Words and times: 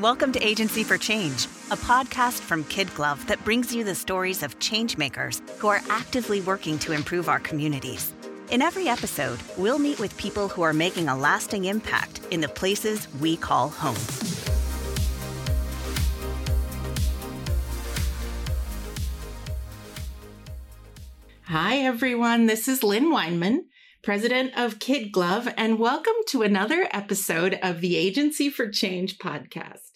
Welcome 0.00 0.32
to 0.32 0.40
Agency 0.40 0.82
for 0.82 0.96
Change, 0.96 1.44
a 1.70 1.76
podcast 1.76 2.40
from 2.40 2.64
Kid 2.64 2.92
Glove 2.94 3.26
that 3.26 3.44
brings 3.44 3.74
you 3.74 3.84
the 3.84 3.94
stories 3.94 4.42
of 4.42 4.58
changemakers 4.58 5.46
who 5.58 5.68
are 5.68 5.82
actively 5.90 6.40
working 6.40 6.78
to 6.78 6.92
improve 6.92 7.28
our 7.28 7.38
communities. 7.38 8.14
In 8.50 8.62
every 8.62 8.88
episode, 8.88 9.38
we'll 9.58 9.78
meet 9.78 10.00
with 10.00 10.16
people 10.16 10.48
who 10.48 10.62
are 10.62 10.72
making 10.72 11.08
a 11.08 11.18
lasting 11.18 11.66
impact 11.66 12.22
in 12.30 12.40
the 12.40 12.48
places 12.48 13.08
we 13.20 13.36
call 13.36 13.68
home. 13.68 13.94
Hi, 21.42 21.76
everyone. 21.76 22.46
This 22.46 22.68
is 22.68 22.82
Lynn 22.82 23.12
Weinman, 23.12 23.64
president 24.02 24.56
of 24.56 24.78
Kid 24.78 25.12
Glove, 25.12 25.52
and 25.58 25.78
welcome 25.78 26.14
to 26.28 26.40
another 26.40 26.88
episode 26.90 27.58
of 27.62 27.82
the 27.82 27.96
Agency 27.96 28.48
for 28.48 28.66
Change 28.70 29.18
podcast. 29.18 29.89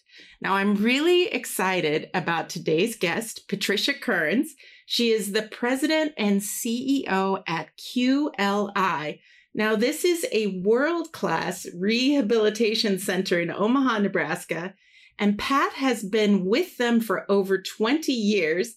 Now, 0.44 0.56
I'm 0.56 0.74
really 0.74 1.28
excited 1.28 2.10
about 2.12 2.50
today's 2.50 2.96
guest, 2.96 3.48
Patricia 3.48 3.94
Kearns. 3.94 4.54
She 4.84 5.10
is 5.10 5.32
the 5.32 5.40
president 5.40 6.12
and 6.18 6.42
CEO 6.42 7.42
at 7.48 7.70
QLI. 7.78 9.20
Now, 9.54 9.74
this 9.74 10.04
is 10.04 10.26
a 10.32 10.60
world 10.60 11.12
class 11.12 11.66
rehabilitation 11.74 12.98
center 12.98 13.40
in 13.40 13.50
Omaha, 13.50 14.00
Nebraska. 14.00 14.74
And 15.18 15.38
Pat 15.38 15.72
has 15.72 16.02
been 16.02 16.44
with 16.44 16.76
them 16.76 17.00
for 17.00 17.24
over 17.30 17.62
20 17.62 18.12
years. 18.12 18.76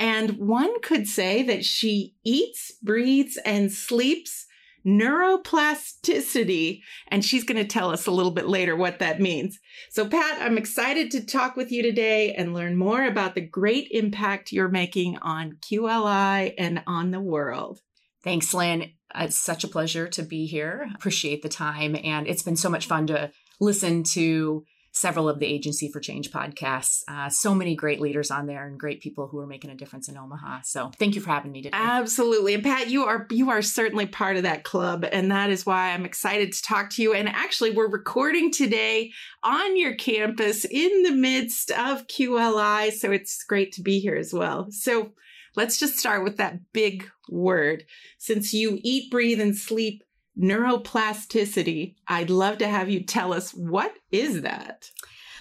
And 0.00 0.30
one 0.38 0.80
could 0.80 1.06
say 1.06 1.44
that 1.44 1.64
she 1.64 2.16
eats, 2.24 2.72
breathes, 2.82 3.38
and 3.44 3.70
sleeps 3.70 4.46
neuroplasticity. 4.86 6.80
And 7.08 7.24
she's 7.24 7.44
going 7.44 7.58
to 7.58 7.66
tell 7.66 7.90
us 7.90 8.06
a 8.06 8.10
little 8.10 8.32
bit 8.32 8.46
later 8.46 8.76
what 8.76 8.98
that 8.98 9.20
means. 9.20 9.58
So, 9.90 10.08
Pat, 10.08 10.40
I'm 10.40 10.58
excited 10.58 11.10
to 11.12 11.24
talk 11.24 11.56
with 11.56 11.72
you 11.72 11.82
today 11.82 12.34
and 12.34 12.54
learn 12.54 12.76
more 12.76 13.04
about 13.04 13.34
the 13.34 13.40
great 13.40 13.88
impact 13.90 14.52
you're 14.52 14.68
making 14.68 15.18
on 15.18 15.58
QLI 15.62 16.54
and 16.58 16.82
on 16.86 17.10
the 17.10 17.20
world. 17.20 17.80
Thanks, 18.22 18.54
Lynn. 18.54 18.92
Uh, 19.14 19.24
it's 19.24 19.36
such 19.36 19.64
a 19.64 19.68
pleasure 19.68 20.08
to 20.08 20.22
be 20.22 20.46
here. 20.46 20.88
Appreciate 20.94 21.42
the 21.42 21.48
time. 21.48 21.96
And 22.02 22.26
it's 22.26 22.42
been 22.42 22.56
so 22.56 22.70
much 22.70 22.86
fun 22.86 23.06
to 23.08 23.30
listen 23.60 24.02
to 24.02 24.64
several 24.94 25.28
of 25.28 25.40
the 25.40 25.46
Agency 25.46 25.88
for 25.88 25.98
Change 25.98 26.30
podcasts. 26.30 27.02
Uh, 27.08 27.28
so 27.28 27.52
many 27.54 27.74
great 27.74 28.00
leaders 28.00 28.30
on 28.30 28.46
there 28.46 28.66
and 28.66 28.78
great 28.78 29.00
people 29.00 29.26
who 29.26 29.40
are 29.40 29.46
making 29.46 29.70
a 29.70 29.74
difference 29.74 30.08
in 30.08 30.16
Omaha. 30.16 30.60
So 30.62 30.92
thank 30.98 31.16
you 31.16 31.20
for 31.20 31.30
having 31.30 31.50
me 31.50 31.62
today. 31.62 31.76
Absolutely. 31.76 32.54
And 32.54 32.62
Pat, 32.62 32.88
you 32.88 33.04
are 33.04 33.26
you 33.30 33.50
are 33.50 33.60
certainly 33.60 34.06
part 34.06 34.36
of 34.36 34.44
that 34.44 34.62
club. 34.62 35.04
And 35.10 35.30
that 35.32 35.50
is 35.50 35.66
why 35.66 35.90
I'm 35.90 36.04
excited 36.04 36.52
to 36.52 36.62
talk 36.62 36.90
to 36.90 37.02
you. 37.02 37.12
And 37.12 37.28
actually, 37.28 37.72
we're 37.72 37.90
recording 37.90 38.52
today 38.52 39.10
on 39.42 39.76
your 39.76 39.94
campus 39.94 40.64
in 40.64 41.02
the 41.02 41.12
midst 41.12 41.72
of 41.72 42.06
QLI. 42.06 42.92
So 42.92 43.10
it's 43.10 43.42
great 43.42 43.72
to 43.72 43.82
be 43.82 43.98
here 43.98 44.16
as 44.16 44.32
well. 44.32 44.68
So 44.70 45.12
let's 45.56 45.76
just 45.76 45.98
start 45.98 46.22
with 46.22 46.36
that 46.36 46.72
big 46.72 47.08
word. 47.28 47.84
Since 48.18 48.54
you 48.54 48.78
eat, 48.82 49.10
breathe, 49.10 49.40
and 49.40 49.56
sleep 49.56 50.04
neuroplasticity. 50.38 51.94
I'd 52.08 52.30
love 52.30 52.58
to 52.58 52.68
have 52.68 52.90
you 52.90 53.02
tell 53.02 53.32
us 53.32 53.52
what 53.52 53.92
is 54.10 54.42
that? 54.42 54.90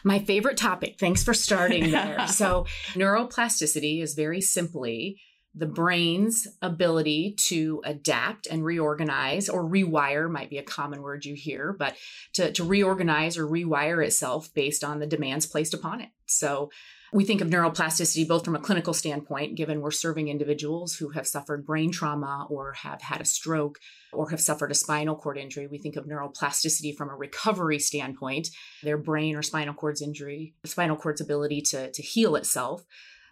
My 0.04 0.20
favorite 0.20 0.58
topic. 0.58 0.98
Thanks 1.00 1.24
for 1.24 1.34
starting 1.34 1.92
there. 1.92 2.28
so, 2.28 2.66
neuroplasticity 2.94 4.02
is 4.02 4.16
very 4.16 4.42
simply 4.42 5.22
the 5.56 5.66
brain's 5.68 6.48
ability 6.62 7.36
to 7.38 7.82
adapt 7.86 8.48
and 8.48 8.66
reorganize 8.66 9.50
or 9.50 9.64
rewire 9.64 10.30
might 10.30 10.50
be 10.50 10.58
a 10.58 10.64
common 10.64 11.02
word 11.02 11.26
you 11.26 11.36
hear, 11.36 11.76
but 11.78 11.96
to, 12.34 12.52
to 12.52 12.64
reorganize 12.64 13.38
or 13.38 13.46
rewire 13.46 14.04
itself 14.04 14.52
based 14.54 14.84
on 14.84 15.00
the 15.00 15.06
demands 15.06 15.46
placed 15.46 15.74
upon 15.74 16.02
it. 16.02 16.10
So 16.26 16.72
we 17.14 17.24
think 17.24 17.42
of 17.42 17.48
neuroplasticity 17.48 18.28
both 18.28 18.44
from 18.44 18.56
a 18.56 18.60
clinical 18.60 18.94
standpoint, 18.94 19.56
given 19.56 19.82
we're 19.82 19.92
serving 19.92 20.30
individuals 20.30 20.96
who 20.96 21.10
have 21.10 21.28
suffered 21.28 21.66
brain 21.66 21.92
trauma 21.92 22.48
or 22.50 22.74
have 22.74 23.02
had 23.02 23.22
a 23.22 23.26
stroke 23.26 23.78
or 24.12 24.32
have 24.32 24.42
suffered 24.42 24.72
a 24.72 24.76
spinal 24.76 25.16
cord 25.16 25.38
injury. 25.38 25.68
We 25.68 25.78
think 25.78 25.96
of 25.96 26.06
neuroplasticity 26.06 26.96
from 26.96 27.10
a 27.10 27.16
recovery 27.16 27.78
standpoint, 27.78 28.50
their 28.82 28.98
brain 28.98 29.36
or 29.36 29.44
spinal 29.44 29.76
cord's 29.76 30.02
injury, 30.02 30.56
spinal 30.66 30.96
cord's 30.96 31.22
ability 31.22 31.62
to, 31.70 31.92
to 31.92 32.02
heal 32.02 32.36
itself. 32.36 32.84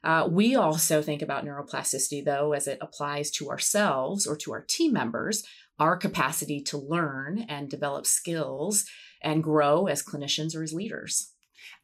Uh, 0.03 0.27
we 0.29 0.55
also 0.55 1.01
think 1.01 1.21
about 1.21 1.45
neuroplasticity, 1.45 2.23
though, 2.23 2.53
as 2.53 2.67
it 2.67 2.77
applies 2.81 3.31
to 3.31 3.49
ourselves 3.49 4.27
or 4.27 4.35
to 4.35 4.51
our 4.51 4.61
team 4.61 4.93
members, 4.93 5.43
our 5.79 5.97
capacity 5.97 6.61
to 6.61 6.77
learn 6.77 7.45
and 7.49 7.69
develop 7.69 8.05
skills 8.05 8.85
and 9.23 9.43
grow 9.43 9.87
as 9.87 10.03
clinicians 10.03 10.55
or 10.55 10.61
as 10.61 10.73
leaders. 10.73 11.33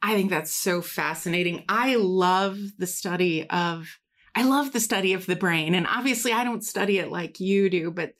I 0.02 0.14
think 0.14 0.30
that's 0.30 0.52
so 0.52 0.80
fascinating. 0.80 1.64
I 1.68 1.96
love 1.96 2.58
the 2.78 2.86
study 2.86 3.48
of 3.48 3.88
I 4.34 4.44
love 4.44 4.72
the 4.72 4.80
study 4.80 5.14
of 5.14 5.26
the 5.26 5.34
brain. 5.34 5.74
And 5.74 5.86
obviously 5.86 6.32
I 6.32 6.44
don't 6.44 6.64
study 6.64 6.98
it 6.98 7.10
like 7.10 7.40
you 7.40 7.68
do, 7.68 7.90
but 7.90 8.14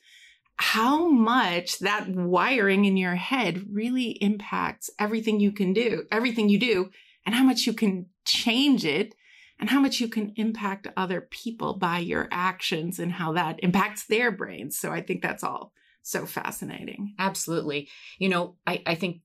how 0.57 1.09
much 1.09 1.79
that 1.79 2.09
wiring 2.09 2.85
in 2.85 2.97
your 2.97 3.15
head 3.15 3.63
really 3.71 4.11
impacts 4.21 4.91
everything 4.99 5.39
you 5.39 5.53
can 5.53 5.73
do, 5.73 6.05
everything 6.11 6.49
you 6.49 6.59
do, 6.59 6.91
and 7.25 7.35
how 7.35 7.45
much 7.45 7.67
you 7.67 7.73
can 7.73 8.07
change 8.25 8.85
it 8.85 9.15
and 9.61 9.71
how 9.71 9.79
much 9.79 10.01
you 10.01 10.09
can 10.09 10.33
impact 10.37 10.89
other 10.97 11.21
people 11.21 11.75
by 11.75 11.99
your 11.99 12.29
actions 12.33 12.99
and 12.99 13.13
how 13.13 13.33
that 13.35 13.61
impacts 13.63 14.07
their 14.07 14.33
brains. 14.33 14.77
So 14.79 14.91
I 14.91 15.03
think 15.03 15.23
that's 15.23 15.45
all 15.45 15.73
so 16.03 16.27
fascinating. 16.27 17.15
Absolutely. 17.19 17.89
You 18.19 18.29
know, 18.29 18.57
I, 18.67 18.83
I 18.87 18.95
think 18.97 19.21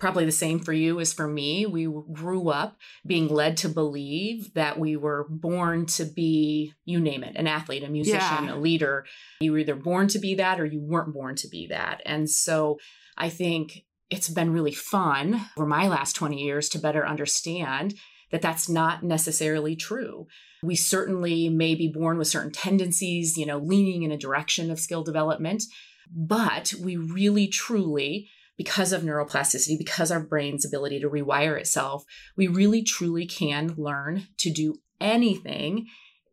probably 0.00 0.24
the 0.24 0.32
same 0.32 0.58
for 0.58 0.72
you 0.72 0.98
as 0.98 1.12
for 1.12 1.28
me. 1.28 1.66
We 1.66 1.84
grew 2.12 2.48
up 2.48 2.78
being 3.06 3.28
led 3.28 3.58
to 3.58 3.68
believe 3.68 4.54
that 4.54 4.78
we 4.78 4.96
were 4.96 5.26
born 5.28 5.86
to 5.86 6.04
be, 6.04 6.72
you 6.84 6.98
name 6.98 7.22
it, 7.22 7.36
an 7.36 7.46
athlete, 7.46 7.84
a 7.84 7.88
musician, 7.88 8.46
yeah. 8.46 8.54
a 8.54 8.56
leader. 8.56 9.04
You 9.40 9.52
were 9.52 9.58
either 9.58 9.76
born 9.76 10.08
to 10.08 10.18
be 10.18 10.34
that 10.36 10.58
or 10.58 10.64
you 10.64 10.80
weren't 10.80 11.14
born 11.14 11.36
to 11.36 11.48
be 11.48 11.66
that. 11.68 12.00
And 12.06 12.28
so 12.28 12.78
I 13.16 13.28
think 13.28 13.84
it's 14.08 14.30
been 14.30 14.52
really 14.52 14.72
fun 14.72 15.42
for 15.54 15.66
my 15.66 15.86
last 15.86 16.14
20 16.14 16.42
years 16.42 16.68
to 16.70 16.78
better 16.78 17.06
understand 17.06 17.94
that 18.32 18.42
that's 18.42 18.68
not 18.68 19.02
necessarily 19.02 19.76
true. 19.76 20.26
We 20.62 20.76
certainly 20.76 21.48
may 21.48 21.74
be 21.74 21.88
born 21.88 22.18
with 22.18 22.28
certain 22.28 22.52
tendencies, 22.52 23.36
you 23.36 23.46
know, 23.46 23.58
leaning 23.58 24.02
in 24.02 24.12
a 24.12 24.16
direction 24.16 24.70
of 24.70 24.80
skill 24.80 25.02
development, 25.02 25.64
but 26.10 26.72
we 26.80 26.96
really 26.96 27.48
truly 27.48 28.28
because 28.60 28.92
of 28.92 29.00
neuroplasticity, 29.00 29.78
because 29.78 30.10
our 30.10 30.20
brain's 30.20 30.66
ability 30.66 31.00
to 31.00 31.08
rewire 31.08 31.58
itself, 31.58 32.04
we 32.36 32.46
really 32.46 32.82
truly 32.82 33.24
can 33.24 33.74
learn 33.78 34.26
to 34.36 34.52
do 34.52 34.74
anything 35.00 35.86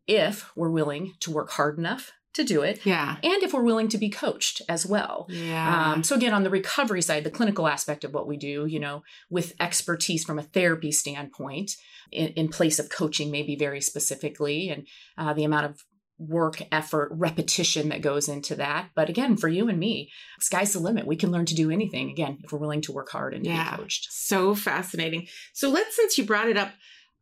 if 0.06 0.54
we're 0.54 0.68
willing 0.68 1.14
to 1.20 1.30
work 1.30 1.52
hard 1.52 1.78
enough 1.78 2.12
to 2.34 2.44
do 2.44 2.60
it. 2.60 2.84
Yeah. 2.84 3.16
And 3.22 3.42
if 3.42 3.54
we're 3.54 3.62
willing 3.62 3.88
to 3.88 3.96
be 3.96 4.10
coached 4.10 4.60
as 4.68 4.84
well. 4.84 5.26
Yeah. 5.30 5.92
Um, 5.92 6.02
so 6.02 6.16
again, 6.16 6.34
on 6.34 6.42
the 6.42 6.50
recovery 6.50 7.00
side, 7.00 7.24
the 7.24 7.30
clinical 7.30 7.66
aspect 7.66 8.04
of 8.04 8.12
what 8.12 8.28
we 8.28 8.36
do, 8.36 8.66
you 8.66 8.78
know, 8.78 9.04
with 9.30 9.54
expertise 9.58 10.22
from 10.22 10.38
a 10.38 10.42
therapy 10.42 10.92
standpoint, 10.92 11.76
in, 12.12 12.28
in 12.28 12.48
place 12.48 12.78
of 12.78 12.90
coaching, 12.90 13.30
maybe 13.30 13.56
very 13.56 13.80
specifically, 13.80 14.68
and 14.68 14.86
uh, 15.16 15.32
the 15.32 15.44
amount 15.44 15.66
of 15.66 15.82
work, 16.18 16.62
effort, 16.72 17.10
repetition 17.12 17.88
that 17.90 18.02
goes 18.02 18.28
into 18.28 18.56
that. 18.56 18.90
But 18.94 19.08
again, 19.08 19.36
for 19.36 19.48
you 19.48 19.68
and 19.68 19.78
me, 19.78 20.10
sky's 20.40 20.72
the 20.72 20.80
limit. 20.80 21.06
We 21.06 21.16
can 21.16 21.30
learn 21.30 21.46
to 21.46 21.54
do 21.54 21.70
anything 21.70 22.10
again 22.10 22.38
if 22.42 22.52
we're 22.52 22.58
willing 22.58 22.82
to 22.82 22.92
work 22.92 23.10
hard 23.10 23.34
and 23.34 23.46
yeah, 23.46 23.76
be 23.76 23.82
coached. 23.82 24.08
So 24.10 24.54
fascinating. 24.54 25.28
So 25.52 25.70
let's, 25.70 25.96
since 25.96 26.18
you 26.18 26.24
brought 26.24 26.48
it 26.48 26.56
up, 26.56 26.70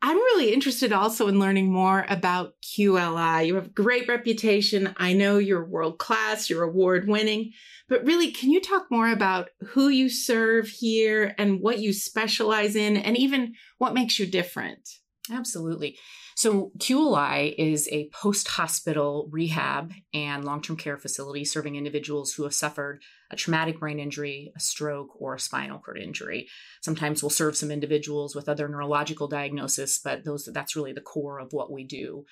I'm 0.03 0.17
really 0.17 0.53
interested 0.53 0.93
also 0.93 1.27
in 1.27 1.39
learning 1.39 1.73
more 1.73 2.05
about 2.09 2.55
QLI. 2.63 3.47
You 3.47 3.55
have 3.55 3.67
a 3.67 3.71
great 3.71 4.09
reputation. 4.09 4.95
I 4.99 5.15
know 5.15 5.39
you're 5.39 5.65
world 5.65 5.99
class, 5.99 6.51
you're 6.51 6.65
award 6.65 7.09
winning, 7.09 7.53
but 7.89 8.05
really, 8.05 8.31
can 8.31 8.51
you 8.51 8.61
talk 8.61 8.87
more 8.91 9.11
about 9.11 9.51
who 9.69 9.89
you 9.89 10.09
serve 10.09 10.69
here 10.69 11.35
and 11.39 11.61
what 11.61 11.79
you 11.79 11.93
specialize 11.93 12.77
in 12.77 12.97
and 12.97 13.17
even 13.17 13.55
what 13.79 13.95
makes 13.95 14.19
you 14.19 14.27
different? 14.27 14.89
Absolutely. 15.31 15.99
So, 16.35 16.71
QLI 16.79 17.55
is 17.57 17.89
a 17.91 18.11
post 18.11 18.49
hospital 18.49 19.29
rehab 19.31 19.93
and 20.13 20.45
long 20.45 20.61
term 20.61 20.77
care 20.77 20.99
facility 20.99 21.45
serving 21.45 21.77
individuals 21.77 22.33
who 22.33 22.45
have 22.45 22.55
suffered 22.55 23.03
a 23.31 23.37
traumatic 23.37 23.81
brain 23.81 23.99
injury, 23.99 24.53
a 24.55 24.61
stroke, 24.61 25.11
or 25.19 25.35
a 25.35 25.41
spinal 25.41 25.79
cord 25.79 25.99
injury. 25.99 26.49
Sometimes 26.83 27.23
we'll 27.23 27.31
serve 27.31 27.57
some 27.57 27.71
individuals 27.71 28.35
with 28.35 28.49
other 28.49 28.69
neurological 28.69 29.29
diagnosis, 29.29 29.99
but 29.99 30.25
those 30.25 30.49
that's 30.53 30.77
really 30.77 30.93
the 30.93 31.01
core 31.01 31.41
of 31.41 31.53
what 31.53 31.73
we 31.73 31.85
do. 31.85 32.25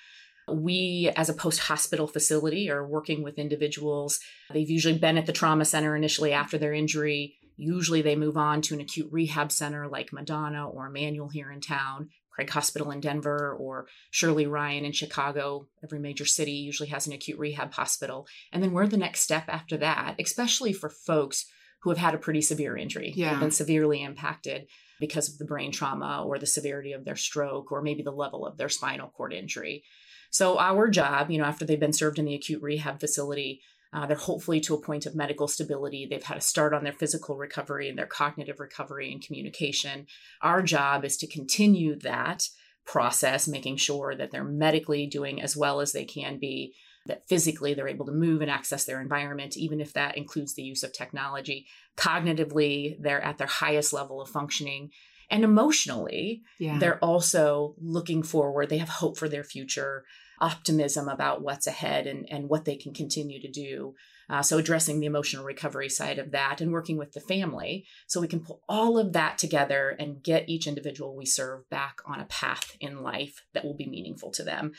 We, 0.47 1.11
as 1.15 1.27
a 1.27 1.33
post 1.33 1.61
hospital 1.61 2.07
facility, 2.07 2.69
are 2.69 2.85
working 2.85 3.23
with 3.23 3.39
individuals. 3.39 4.19
They've 4.51 4.69
usually 4.69 4.99
been 4.99 5.17
at 5.17 5.25
the 5.25 5.33
trauma 5.33 5.65
center 5.65 5.95
initially 5.95 6.33
after 6.33 6.59
their 6.59 6.73
injury. 6.73 7.37
Usually 7.57 8.01
they 8.03 8.15
move 8.15 8.37
on 8.37 8.61
to 8.63 8.75
an 8.75 8.81
acute 8.81 9.09
rehab 9.11 9.51
center 9.51 9.87
like 9.87 10.13
Madonna 10.13 10.69
or 10.69 10.87
Immanuel 10.87 11.29
here 11.29 11.51
in 11.51 11.61
town. 11.61 12.09
Craig 12.35 12.49
Hospital 12.49 12.91
in 12.91 12.99
Denver 12.99 13.55
or 13.57 13.87
Shirley 14.11 14.45
Ryan 14.45 14.83
in 14.83 14.91
Chicago. 14.91 15.67
Every 15.81 15.99
major 15.99 16.25
city 16.25 16.51
usually 16.51 16.89
has 16.89 17.07
an 17.07 17.13
acute 17.13 17.39
rehab 17.39 17.73
hospital. 17.73 18.27
And 18.51 18.61
then 18.61 18.73
we're 18.73 18.87
the 18.87 18.97
next 18.97 19.21
step 19.21 19.45
after 19.47 19.77
that, 19.77 20.15
especially 20.19 20.73
for 20.73 20.89
folks 20.89 21.45
who 21.81 21.91
have 21.91 21.99
had 21.99 22.13
a 22.13 22.19
pretty 22.19 22.41
severe 22.41 22.75
injury. 22.75 23.13
Yeah. 23.15 23.31
They've 23.31 23.39
been 23.39 23.51
severely 23.51 24.03
impacted 24.03 24.67
because 24.99 25.29
of 25.29 25.37
the 25.37 25.45
brain 25.45 25.71
trauma 25.71 26.23
or 26.25 26.37
the 26.37 26.45
severity 26.45 26.91
of 26.91 27.05
their 27.05 27.15
stroke 27.15 27.71
or 27.71 27.81
maybe 27.81 28.03
the 28.03 28.11
level 28.11 28.45
of 28.45 28.57
their 28.57 28.69
spinal 28.69 29.09
cord 29.09 29.33
injury. 29.33 29.83
So, 30.29 30.59
our 30.59 30.89
job, 30.89 31.31
you 31.31 31.37
know, 31.37 31.45
after 31.45 31.63
they've 31.63 31.79
been 31.79 31.93
served 31.93 32.19
in 32.19 32.25
the 32.25 32.35
acute 32.35 32.61
rehab 32.61 32.99
facility, 32.99 33.61
uh, 33.95 34.05
they're 34.05 34.17
hopefully 34.17 34.59
to 34.59 34.73
a 34.73 34.81
point 34.81 35.05
of 35.05 35.15
medical 35.15 35.47
stability. 35.47 36.05
They've 36.05 36.21
had 36.21 36.37
a 36.37 36.41
start 36.41 36.73
on 36.73 36.83
their 36.83 36.91
physical 36.91 37.37
recovery 37.37 37.87
and 37.87 37.97
their 37.97 38.05
cognitive 38.05 38.59
recovery 38.59 39.09
and 39.11 39.25
communication. 39.25 40.07
Our 40.41 40.61
job 40.61 41.05
is 41.05 41.15
to 41.17 41.27
continue 41.27 41.97
that 41.99 42.49
process, 42.85 43.47
making 43.47 43.77
sure 43.77 44.13
that 44.13 44.31
they're 44.31 44.43
medically 44.43 45.07
doing 45.07 45.41
as 45.41 45.55
well 45.55 45.79
as 45.79 45.93
they 45.93 46.03
can 46.03 46.39
be, 46.39 46.75
that 47.05 47.27
physically 47.29 47.73
they're 47.73 47.87
able 47.87 48.05
to 48.07 48.11
move 48.11 48.41
and 48.41 48.51
access 48.51 48.83
their 48.83 48.99
environment, 48.99 49.55
even 49.55 49.79
if 49.79 49.93
that 49.93 50.17
includes 50.17 50.55
the 50.55 50.63
use 50.63 50.83
of 50.83 50.91
technology. 50.91 51.65
Cognitively, 51.95 52.97
they're 52.99 53.23
at 53.23 53.37
their 53.37 53.47
highest 53.47 53.93
level 53.93 54.21
of 54.21 54.29
functioning. 54.29 54.91
And 55.29 55.43
emotionally, 55.43 56.43
Yeah. 56.59 56.77
they're 56.79 56.99
also 56.99 57.75
looking 57.81 58.23
forward. 58.23 58.69
They 58.69 58.77
have 58.77 58.89
hope 58.89 59.17
for 59.17 59.29
their 59.29 59.43
future, 59.43 60.05
optimism 60.39 61.07
about 61.07 61.41
what's 61.41 61.67
ahead 61.67 62.07
and, 62.07 62.27
and 62.29 62.49
what 62.49 62.65
they 62.65 62.75
can 62.75 62.93
continue 62.93 63.41
to 63.41 63.49
do. 63.49 63.95
Uh, 64.27 64.41
so, 64.41 64.57
addressing 64.57 64.99
the 64.99 65.05
emotional 65.05 65.45
recovery 65.45 65.89
side 65.89 66.17
of 66.17 66.31
that 66.31 66.59
and 66.59 66.71
working 66.71 66.97
with 66.97 67.11
the 67.13 67.19
family 67.19 67.85
so 68.07 68.19
we 68.19 68.27
can 68.27 68.39
pull 68.39 68.61
all 68.67 68.97
of 68.97 69.13
that 69.13 69.37
together 69.37 69.95
and 69.99 70.23
get 70.23 70.49
each 70.49 70.65
individual 70.65 71.15
we 71.15 71.25
serve 71.25 71.69
back 71.69 71.99
on 72.07 72.19
a 72.19 72.25
path 72.25 72.75
in 72.79 73.03
life 73.03 73.43
that 73.53 73.63
will 73.63 73.75
be 73.75 73.87
meaningful 73.87 74.31
to 74.31 74.43
them. 74.43 74.71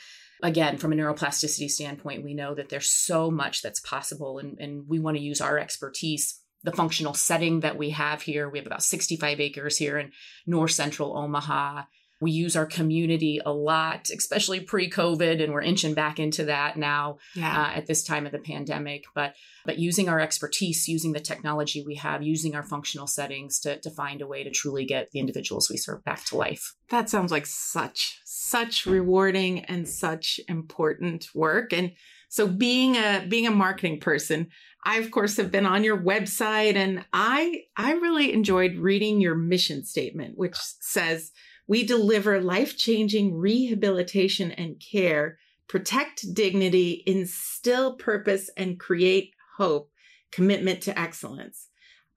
Again, 0.43 0.77
from 0.77 0.91
a 0.91 0.95
neuroplasticity 0.95 1.69
standpoint, 1.69 2.25
we 2.25 2.33
know 2.33 2.53
that 2.55 2.69
there's 2.69 2.91
so 2.91 3.31
much 3.31 3.61
that's 3.61 3.79
possible, 3.79 4.37
and, 4.37 4.59
and 4.59 4.87
we 4.87 4.99
want 4.99 5.15
to 5.15 5.23
use 5.23 5.39
our 5.39 5.57
expertise 5.57 6.41
the 6.63 6.71
functional 6.71 7.13
setting 7.13 7.61
that 7.61 7.77
we 7.77 7.91
have 7.91 8.21
here. 8.21 8.49
We 8.49 8.57
have 8.57 8.67
about 8.67 8.83
65 8.83 9.39
acres 9.39 9.77
here 9.77 9.97
in 9.97 10.11
north 10.45 10.71
central 10.71 11.17
Omaha. 11.17 11.83
We 12.19 12.31
use 12.31 12.55
our 12.55 12.65
community 12.65 13.39
a 13.45 13.51
lot, 13.51 14.09
especially 14.09 14.59
pre 14.59 14.89
COVID, 14.89 15.43
and 15.43 15.53
we're 15.53 15.61
inching 15.61 15.93
back 15.93 16.19
into 16.19 16.45
that 16.45 16.77
now 16.77 17.17
yeah. 17.35 17.61
uh, 17.61 17.77
at 17.77 17.85
this 17.85 18.03
time 18.03 18.25
of 18.25 18.31
the 18.31 18.39
pandemic. 18.39 19.05
But 19.13 19.35
but 19.65 19.77
using 19.77 20.07
our 20.09 20.19
expertise, 20.19 20.87
using 20.87 21.11
the 21.11 21.19
technology 21.19 21.83
we 21.85 21.95
have, 21.95 22.23
using 22.23 22.55
our 22.55 22.63
functional 22.63 23.05
settings 23.05 23.59
to, 23.59 23.77
to 23.81 23.89
find 23.89 24.21
a 24.21 24.27
way 24.27 24.43
to 24.43 24.49
truly 24.49 24.85
get 24.85 25.11
the 25.11 25.19
individuals 25.19 25.69
we 25.69 25.77
serve 25.77 26.03
back 26.05 26.23
to 26.25 26.37
life. 26.37 26.75
that 26.89 27.09
sounds 27.09 27.31
like 27.31 27.45
such 27.45 28.21
such 28.25 28.85
rewarding 28.85 29.65
and 29.65 29.87
such 29.87 30.39
important 30.47 31.27
work 31.35 31.73
and 31.73 31.91
so 32.29 32.47
being 32.47 32.95
a 32.95 33.25
being 33.27 33.47
a 33.47 33.51
marketing 33.51 33.99
person 33.99 34.47
i 34.83 34.97
of 34.97 35.11
course 35.11 35.37
have 35.37 35.51
been 35.51 35.65
on 35.65 35.83
your 35.83 35.97
website 35.97 36.75
and 36.75 37.03
i 37.11 37.61
i 37.75 37.93
really 37.93 38.31
enjoyed 38.31 38.75
reading 38.75 39.19
your 39.19 39.35
mission 39.35 39.83
statement 39.83 40.37
which 40.37 40.55
says 40.79 41.31
we 41.67 41.85
deliver 41.85 42.41
life-changing 42.41 43.35
rehabilitation 43.35 44.51
and 44.51 44.79
care 44.79 45.37
protect 45.67 46.33
dignity 46.33 47.03
instill 47.05 47.95
purpose 47.95 48.49
and 48.55 48.79
create 48.79 49.33
hope 49.57 49.91
commitment 50.31 50.81
to 50.81 50.97
excellence 50.97 51.67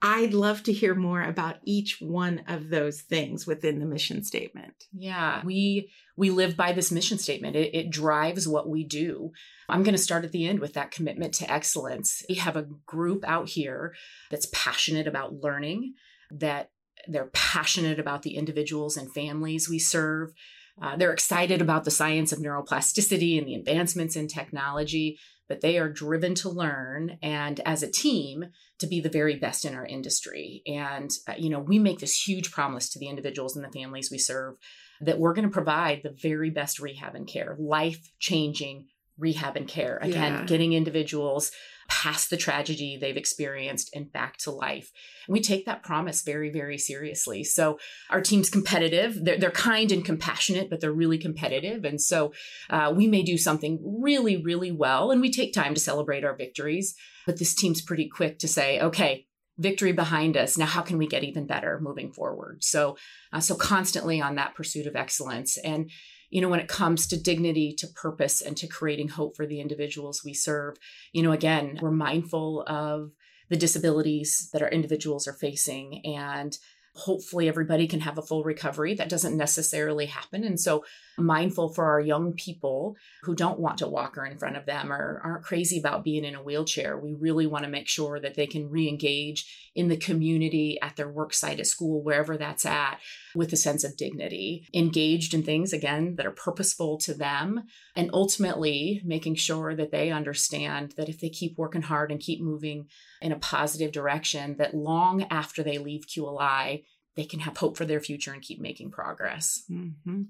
I'd 0.02 0.32
love 0.32 0.62
to 0.62 0.72
hear 0.72 0.94
more 0.94 1.22
about 1.22 1.56
each 1.64 2.00
one 2.00 2.42
of 2.48 2.70
those 2.70 3.02
things 3.02 3.46
within 3.46 3.80
the 3.80 3.86
mission 3.86 4.24
statement. 4.24 4.86
Yeah, 4.92 5.42
we 5.44 5.90
we 6.16 6.30
live 6.30 6.56
by 6.56 6.72
this 6.72 6.90
mission 6.90 7.18
statement. 7.18 7.54
It, 7.54 7.74
it 7.74 7.90
drives 7.90 8.48
what 8.48 8.68
we 8.68 8.84
do. 8.84 9.32
I'm 9.68 9.82
going 9.82 9.94
to 9.94 10.02
start 10.02 10.24
at 10.24 10.32
the 10.32 10.46
end 10.46 10.60
with 10.60 10.74
that 10.74 10.90
commitment 10.90 11.34
to 11.34 11.52
excellence. 11.52 12.22
We 12.28 12.36
have 12.36 12.56
a 12.56 12.66
group 12.86 13.24
out 13.26 13.50
here 13.50 13.94
that's 14.30 14.48
passionate 14.52 15.06
about 15.06 15.34
learning, 15.34 15.94
that 16.30 16.70
they're 17.08 17.30
passionate 17.32 17.98
about 17.98 18.22
the 18.22 18.36
individuals 18.36 18.96
and 18.96 19.12
families 19.12 19.68
we 19.68 19.78
serve. 19.78 20.32
Uh, 20.80 20.96
they're 20.96 21.12
excited 21.12 21.60
about 21.60 21.84
the 21.84 21.90
science 21.90 22.32
of 22.32 22.38
neuroplasticity 22.38 23.38
and 23.38 23.46
the 23.46 23.54
advancements 23.54 24.16
in 24.16 24.28
technology, 24.28 25.18
but 25.48 25.60
they 25.60 25.78
are 25.78 25.88
driven 25.90 26.34
to 26.34 26.48
learn 26.48 27.18
and 27.22 27.60
as 27.66 27.82
a 27.82 27.90
team 27.90 28.46
to 28.78 28.86
be 28.86 29.00
the 29.00 29.08
very 29.10 29.36
best 29.36 29.64
in 29.64 29.74
our 29.74 29.84
industry. 29.84 30.62
And, 30.66 31.10
uh, 31.28 31.34
you 31.36 31.50
know, 31.50 31.58
we 31.58 31.78
make 31.78 31.98
this 31.98 32.26
huge 32.26 32.50
promise 32.50 32.88
to 32.90 32.98
the 32.98 33.08
individuals 33.08 33.56
and 33.56 33.64
the 33.64 33.72
families 33.78 34.10
we 34.10 34.18
serve 34.18 34.54
that 35.02 35.18
we're 35.18 35.34
going 35.34 35.48
to 35.48 35.52
provide 35.52 36.00
the 36.02 36.10
very 36.22 36.50
best 36.50 36.78
rehab 36.78 37.14
and 37.14 37.26
care, 37.26 37.56
life 37.58 38.10
changing 38.18 38.86
rehab 39.18 39.56
and 39.56 39.68
care. 39.68 39.98
Again, 40.00 40.32
Yeah. 40.32 40.44
getting 40.46 40.72
individuals 40.72 41.52
past 41.90 42.30
the 42.30 42.36
tragedy 42.36 42.96
they've 42.96 43.16
experienced 43.16 43.90
and 43.94 44.12
back 44.12 44.36
to 44.38 44.50
life. 44.50 44.90
And 45.26 45.34
we 45.34 45.40
take 45.40 45.66
that 45.66 45.82
promise 45.82 46.22
very, 46.22 46.48
very 46.48 46.78
seriously. 46.78 47.44
So 47.44 47.78
our 48.08 48.20
team's 48.20 48.48
competitive. 48.48 49.22
They're, 49.22 49.36
they're 49.36 49.50
kind 49.50 49.90
and 49.90 50.04
compassionate, 50.04 50.70
but 50.70 50.80
they're 50.80 50.92
really 50.92 51.18
competitive. 51.18 51.84
And 51.84 52.00
so 52.00 52.32
uh, 52.70 52.92
we 52.96 53.06
may 53.08 53.22
do 53.22 53.36
something 53.36 53.80
really, 53.82 54.36
really 54.36 54.70
well, 54.70 55.10
and 55.10 55.20
we 55.20 55.30
take 55.30 55.52
time 55.52 55.74
to 55.74 55.80
celebrate 55.80 56.24
our 56.24 56.36
victories. 56.36 56.94
But 57.26 57.38
this 57.38 57.54
team's 57.54 57.82
pretty 57.82 58.08
quick 58.08 58.38
to 58.38 58.48
say, 58.48 58.80
okay, 58.80 59.26
victory 59.58 59.92
behind 59.92 60.36
us. 60.36 60.56
Now, 60.56 60.66
how 60.66 60.80
can 60.80 60.96
we 60.96 61.06
get 61.06 61.24
even 61.24 61.46
better 61.46 61.78
moving 61.82 62.12
forward? 62.12 62.64
So, 62.64 62.96
uh, 63.32 63.40
so 63.40 63.54
constantly 63.54 64.20
on 64.20 64.36
that 64.36 64.54
pursuit 64.54 64.86
of 64.86 64.96
excellence. 64.96 65.58
And 65.58 65.90
you 66.30 66.40
know, 66.40 66.48
when 66.48 66.60
it 66.60 66.68
comes 66.68 67.06
to 67.08 67.20
dignity, 67.20 67.74
to 67.78 67.86
purpose, 67.88 68.40
and 68.40 68.56
to 68.56 68.66
creating 68.66 69.08
hope 69.08 69.36
for 69.36 69.46
the 69.46 69.60
individuals 69.60 70.22
we 70.24 70.32
serve, 70.32 70.76
you 71.12 71.22
know, 71.22 71.32
again, 71.32 71.78
we're 71.82 71.90
mindful 71.90 72.64
of 72.66 73.10
the 73.48 73.56
disabilities 73.56 74.48
that 74.52 74.62
our 74.62 74.68
individuals 74.68 75.26
are 75.26 75.32
facing 75.32 76.06
and 76.06 76.56
hopefully 76.94 77.48
everybody 77.48 77.86
can 77.86 78.00
have 78.00 78.18
a 78.18 78.22
full 78.22 78.44
recovery. 78.44 78.94
That 78.94 79.08
doesn't 79.08 79.36
necessarily 79.36 80.06
happen. 80.06 80.44
And 80.44 80.58
so 80.58 80.84
mindful 81.20 81.68
for 81.68 81.84
our 81.84 82.00
young 82.00 82.32
people 82.32 82.96
who 83.22 83.34
don't 83.34 83.60
want 83.60 83.78
to 83.78 83.88
walker 83.88 84.24
in 84.24 84.38
front 84.38 84.56
of 84.56 84.66
them 84.66 84.92
or 84.92 85.20
aren't 85.22 85.44
crazy 85.44 85.78
about 85.78 86.04
being 86.04 86.24
in 86.24 86.34
a 86.34 86.42
wheelchair 86.42 86.98
we 86.98 87.14
really 87.14 87.46
want 87.46 87.64
to 87.64 87.70
make 87.70 87.88
sure 87.88 88.18
that 88.18 88.34
they 88.34 88.46
can 88.46 88.70
re-engage 88.70 89.70
in 89.74 89.88
the 89.88 89.96
community 89.96 90.78
at 90.82 90.96
their 90.96 91.08
work 91.08 91.32
site 91.32 91.60
at 91.60 91.66
school 91.66 92.02
wherever 92.02 92.36
that's 92.36 92.66
at 92.66 92.98
with 93.34 93.52
a 93.52 93.56
sense 93.56 93.84
of 93.84 93.96
dignity 93.96 94.66
engaged 94.74 95.34
in 95.34 95.42
things 95.42 95.72
again 95.72 96.16
that 96.16 96.26
are 96.26 96.30
purposeful 96.30 96.98
to 96.98 97.14
them 97.14 97.64
and 97.94 98.10
ultimately 98.12 99.00
making 99.04 99.34
sure 99.34 99.74
that 99.74 99.90
they 99.90 100.10
understand 100.10 100.94
that 100.96 101.08
if 101.08 101.20
they 101.20 101.28
keep 101.28 101.56
working 101.56 101.82
hard 101.82 102.10
and 102.10 102.20
keep 102.20 102.40
moving 102.40 102.86
in 103.20 103.32
a 103.32 103.38
positive 103.38 103.92
direction 103.92 104.56
that 104.56 104.74
long 104.74 105.24
after 105.30 105.62
they 105.62 105.78
leave 105.78 106.06
qli 106.06 106.84
they 107.16 107.24
can 107.24 107.40
have 107.40 107.56
hope 107.56 107.76
for 107.76 107.84
their 107.84 108.00
future 108.00 108.32
and 108.32 108.42
keep 108.42 108.60
making 108.60 108.90
progress 108.90 109.64
Mhm. 109.70 110.28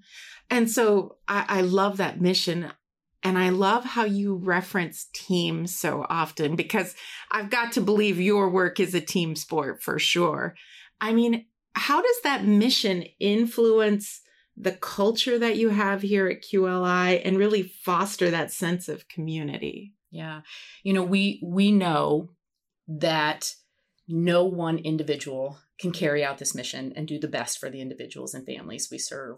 And 0.49 0.70
so 0.70 1.16
I, 1.28 1.44
I 1.49 1.61
love 1.61 1.99
that 1.99 2.20
mission. 2.20 2.73
And 3.23 3.37
I 3.37 3.50
love 3.50 3.85
how 3.85 4.04
you 4.04 4.35
reference 4.35 5.09
teams 5.12 5.76
so 5.76 6.06
often 6.09 6.56
because 6.56 6.94
I've 7.30 7.50
got 7.50 7.73
to 7.73 7.82
believe 7.82 8.18
your 8.18 8.49
work 8.49 8.80
is 8.80 8.94
a 8.94 9.00
team 9.00 9.37
sport 9.37 9.82
for 9.82 9.99
sure. 9.99 10.56
I 11.02 11.12
mean, 11.12 11.44
how 11.75 12.00
does 12.00 12.20
that 12.25 12.47
mission 12.47 13.04
influence 13.18 14.23
the 14.56 14.73
culture 14.73 15.38
that 15.38 15.56
you 15.56 15.68
have 15.68 16.00
here 16.02 16.28
at 16.28 16.42
QLI 16.42 17.20
and 17.23 17.37
really 17.37 17.62
foster 17.62 18.30
that 18.30 18.52
sense 18.52 18.88
of 18.88 19.06
community? 19.09 19.92
Yeah. 20.11 20.40
You 20.82 20.94
know, 20.94 21.04
we 21.04 21.40
we 21.44 21.73
know 21.73 22.30
that 22.99 23.54
no 24.09 24.44
one 24.44 24.78
individual 24.78 25.59
can 25.78 25.92
carry 25.92 26.25
out 26.25 26.38
this 26.38 26.54
mission 26.54 26.92
and 26.97 27.06
do 27.06 27.18
the 27.18 27.28
best 27.28 27.59
for 27.59 27.70
the 27.70 27.80
individuals 27.80 28.35
and 28.35 28.44
families 28.44 28.88
we 28.90 28.99
serve. 28.99 29.37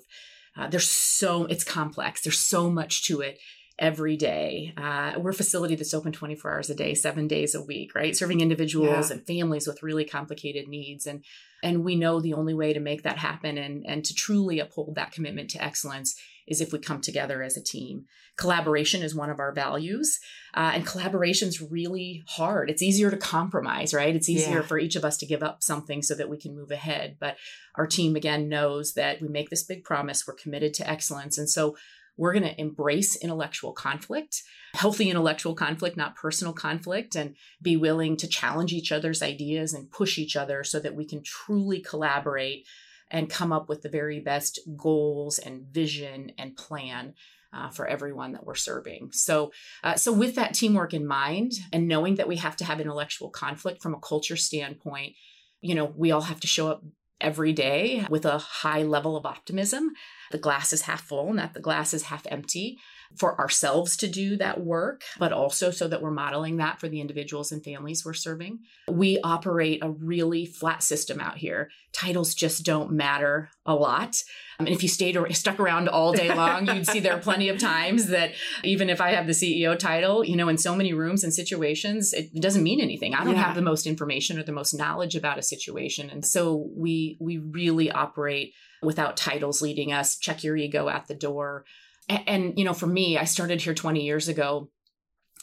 Uh, 0.56 0.68
there's 0.68 0.88
so 0.88 1.44
it's 1.44 1.64
complex. 1.64 2.22
There's 2.22 2.38
so 2.38 2.70
much 2.70 3.04
to 3.06 3.20
it 3.20 3.38
every 3.82 4.16
day. 4.16 4.72
Uh, 4.76 5.14
we're 5.18 5.30
a 5.30 5.34
facility 5.34 5.74
that's 5.74 5.92
open 5.92 6.12
24 6.12 6.52
hours 6.52 6.70
a 6.70 6.74
day, 6.74 6.94
seven 6.94 7.26
days 7.26 7.52
a 7.54 7.60
week, 7.60 7.94
right? 7.96 8.16
Serving 8.16 8.40
individuals 8.40 9.10
Yeah. 9.10 9.16
and 9.16 9.26
families 9.26 9.66
with 9.66 9.82
really 9.82 10.04
complicated 10.04 10.68
needs. 10.68 11.04
And 11.06 11.24
and 11.64 11.84
we 11.84 11.94
know 11.94 12.20
the 12.20 12.34
only 12.34 12.54
way 12.54 12.72
to 12.72 12.80
make 12.80 13.02
that 13.04 13.18
happen 13.18 13.56
and, 13.56 13.84
and 13.86 14.04
to 14.04 14.14
truly 14.14 14.58
uphold 14.58 14.96
that 14.96 15.12
commitment 15.12 15.48
to 15.50 15.62
excellence 15.62 16.16
is 16.48 16.60
if 16.60 16.72
we 16.72 16.78
come 16.80 17.00
together 17.00 17.40
as 17.40 17.56
a 17.56 17.62
team. 17.62 18.04
Collaboration 18.36 19.00
is 19.02 19.14
one 19.14 19.30
of 19.30 19.38
our 19.38 19.52
values. 19.52 20.18
Uh, 20.54 20.72
and 20.74 20.84
collaboration's 20.86 21.60
really 21.60 22.24
hard. 22.26 22.68
It's 22.68 22.82
easier 22.82 23.12
to 23.12 23.16
compromise, 23.16 23.94
right? 23.94 24.14
It's 24.16 24.28
easier 24.28 24.56
Yeah. 24.60 24.66
for 24.66 24.76
each 24.78 24.96
of 24.96 25.04
us 25.04 25.16
to 25.18 25.26
give 25.26 25.42
up 25.44 25.62
something 25.62 26.02
so 26.02 26.16
that 26.16 26.28
we 26.28 26.36
can 26.36 26.54
move 26.56 26.72
ahead. 26.72 27.16
But 27.20 27.36
our 27.76 27.86
team, 27.86 28.16
again, 28.16 28.48
knows 28.48 28.94
that 28.94 29.20
we 29.22 29.28
make 29.28 29.48
this 29.50 29.62
big 29.62 29.84
promise. 29.84 30.26
We're 30.26 30.34
committed 30.34 30.74
to 30.74 30.90
excellence. 30.90 31.38
And 31.38 31.48
so 31.48 31.76
we're 32.16 32.32
going 32.32 32.44
to 32.44 32.60
embrace 32.60 33.16
intellectual 33.16 33.72
conflict, 33.72 34.42
healthy 34.74 35.10
intellectual 35.10 35.54
conflict, 35.54 35.96
not 35.96 36.16
personal 36.16 36.52
conflict, 36.52 37.14
and 37.14 37.36
be 37.60 37.76
willing 37.76 38.16
to 38.18 38.28
challenge 38.28 38.72
each 38.72 38.92
other's 38.92 39.22
ideas 39.22 39.72
and 39.72 39.90
push 39.90 40.18
each 40.18 40.36
other 40.36 40.64
so 40.64 40.78
that 40.80 40.94
we 40.94 41.06
can 41.06 41.22
truly 41.22 41.80
collaborate 41.80 42.66
and 43.10 43.30
come 43.30 43.52
up 43.52 43.68
with 43.68 43.82
the 43.82 43.88
very 43.88 44.20
best 44.20 44.58
goals 44.76 45.38
and 45.38 45.66
vision 45.70 46.32
and 46.38 46.56
plan 46.56 47.14
uh, 47.52 47.68
for 47.68 47.86
everyone 47.86 48.32
that 48.32 48.46
we're 48.46 48.54
serving. 48.54 49.10
So, 49.12 49.52
uh, 49.84 49.96
so 49.96 50.12
with 50.12 50.34
that 50.36 50.54
teamwork 50.54 50.94
in 50.94 51.06
mind, 51.06 51.52
and 51.72 51.86
knowing 51.86 52.14
that 52.14 52.28
we 52.28 52.36
have 52.36 52.56
to 52.56 52.64
have 52.64 52.80
intellectual 52.80 53.28
conflict 53.28 53.82
from 53.82 53.94
a 53.94 54.00
culture 54.00 54.36
standpoint, 54.36 55.14
you 55.60 55.74
know, 55.74 55.92
we 55.96 56.10
all 56.10 56.22
have 56.22 56.40
to 56.40 56.46
show 56.46 56.68
up 56.68 56.82
every 57.22 57.52
day 57.52 58.06
with 58.10 58.26
a 58.26 58.38
high 58.38 58.82
level 58.82 59.16
of 59.16 59.24
optimism. 59.24 59.92
The 60.30 60.38
glass 60.38 60.72
is 60.72 60.82
half 60.82 61.02
full, 61.02 61.32
not 61.32 61.54
the 61.54 61.60
glass 61.60 61.94
is 61.94 62.04
half 62.04 62.26
empty 62.30 62.78
for 63.16 63.38
ourselves 63.40 63.96
to 63.98 64.08
do 64.08 64.36
that 64.36 64.60
work, 64.60 65.02
but 65.18 65.32
also 65.32 65.70
so 65.70 65.88
that 65.88 66.02
we're 66.02 66.10
modeling 66.10 66.56
that 66.56 66.80
for 66.80 66.88
the 66.88 67.00
individuals 67.00 67.52
and 67.52 67.62
families 67.62 68.04
we're 68.04 68.12
serving. 68.12 68.60
We 68.88 69.18
operate 69.22 69.80
a 69.82 69.90
really 69.90 70.46
flat 70.46 70.82
system 70.82 71.20
out 71.20 71.38
here. 71.38 71.70
Titles 71.92 72.34
just 72.34 72.64
don't 72.64 72.92
matter 72.92 73.50
a 73.66 73.74
lot. 73.74 74.22
Um, 74.58 74.66
and 74.66 74.74
if 74.74 74.82
you 74.82 74.88
stayed 74.88 75.16
or 75.16 75.30
stuck 75.32 75.60
around 75.60 75.88
all 75.88 76.12
day 76.12 76.34
long, 76.34 76.66
you'd 76.66 76.86
see 76.86 77.00
there 77.00 77.14
are 77.14 77.20
plenty 77.20 77.48
of 77.48 77.58
times 77.58 78.08
that 78.08 78.32
even 78.64 78.88
if 78.88 79.00
I 79.00 79.12
have 79.12 79.26
the 79.26 79.32
CEO 79.32 79.78
title, 79.78 80.24
you 80.24 80.36
know, 80.36 80.48
in 80.48 80.58
so 80.58 80.74
many 80.74 80.92
rooms 80.92 81.22
and 81.22 81.32
situations, 81.32 82.12
it 82.12 82.32
doesn't 82.40 82.62
mean 82.62 82.80
anything. 82.80 83.14
I 83.14 83.24
don't 83.24 83.34
yeah. 83.34 83.42
have 83.42 83.54
the 83.54 83.62
most 83.62 83.86
information 83.86 84.38
or 84.38 84.42
the 84.42 84.52
most 84.52 84.74
knowledge 84.74 85.14
about 85.14 85.38
a 85.38 85.42
situation. 85.42 86.10
And 86.10 86.24
so 86.24 86.70
we 86.74 87.18
we 87.20 87.38
really 87.38 87.90
operate 87.90 88.54
without 88.82 89.16
titles 89.16 89.62
leading 89.62 89.92
us. 89.92 90.16
Check 90.16 90.42
your 90.42 90.56
ego 90.56 90.88
at 90.88 91.06
the 91.06 91.14
door 91.14 91.64
and, 92.08 92.22
and, 92.26 92.58
you 92.58 92.64
know, 92.64 92.74
for 92.74 92.86
me, 92.86 93.18
I 93.18 93.24
started 93.24 93.60
here 93.60 93.74
20 93.74 94.02
years 94.02 94.28
ago 94.28 94.68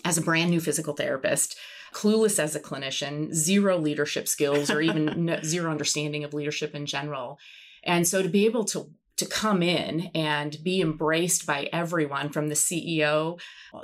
as 0.05 0.17
a 0.17 0.21
brand 0.21 0.49
new 0.49 0.59
physical 0.59 0.93
therapist, 0.93 1.57
clueless 1.93 2.39
as 2.39 2.55
a 2.55 2.59
clinician, 2.59 3.33
zero 3.33 3.77
leadership 3.77 4.27
skills 4.27 4.69
or 4.69 4.81
even 4.81 5.13
no, 5.25 5.39
zero 5.43 5.71
understanding 5.71 6.23
of 6.23 6.33
leadership 6.33 6.75
in 6.75 6.85
general. 6.85 7.37
And 7.83 8.07
so 8.07 8.21
to 8.21 8.29
be 8.29 8.45
able 8.45 8.65
to 8.65 8.91
to 9.17 9.25
come 9.25 9.61
in 9.61 10.09
and 10.15 10.55
be 10.63 10.79
embraced 10.79 11.45
by 11.45 11.67
everyone 11.73 12.29
from 12.29 12.47
the 12.47 12.55
CEO 12.55 13.37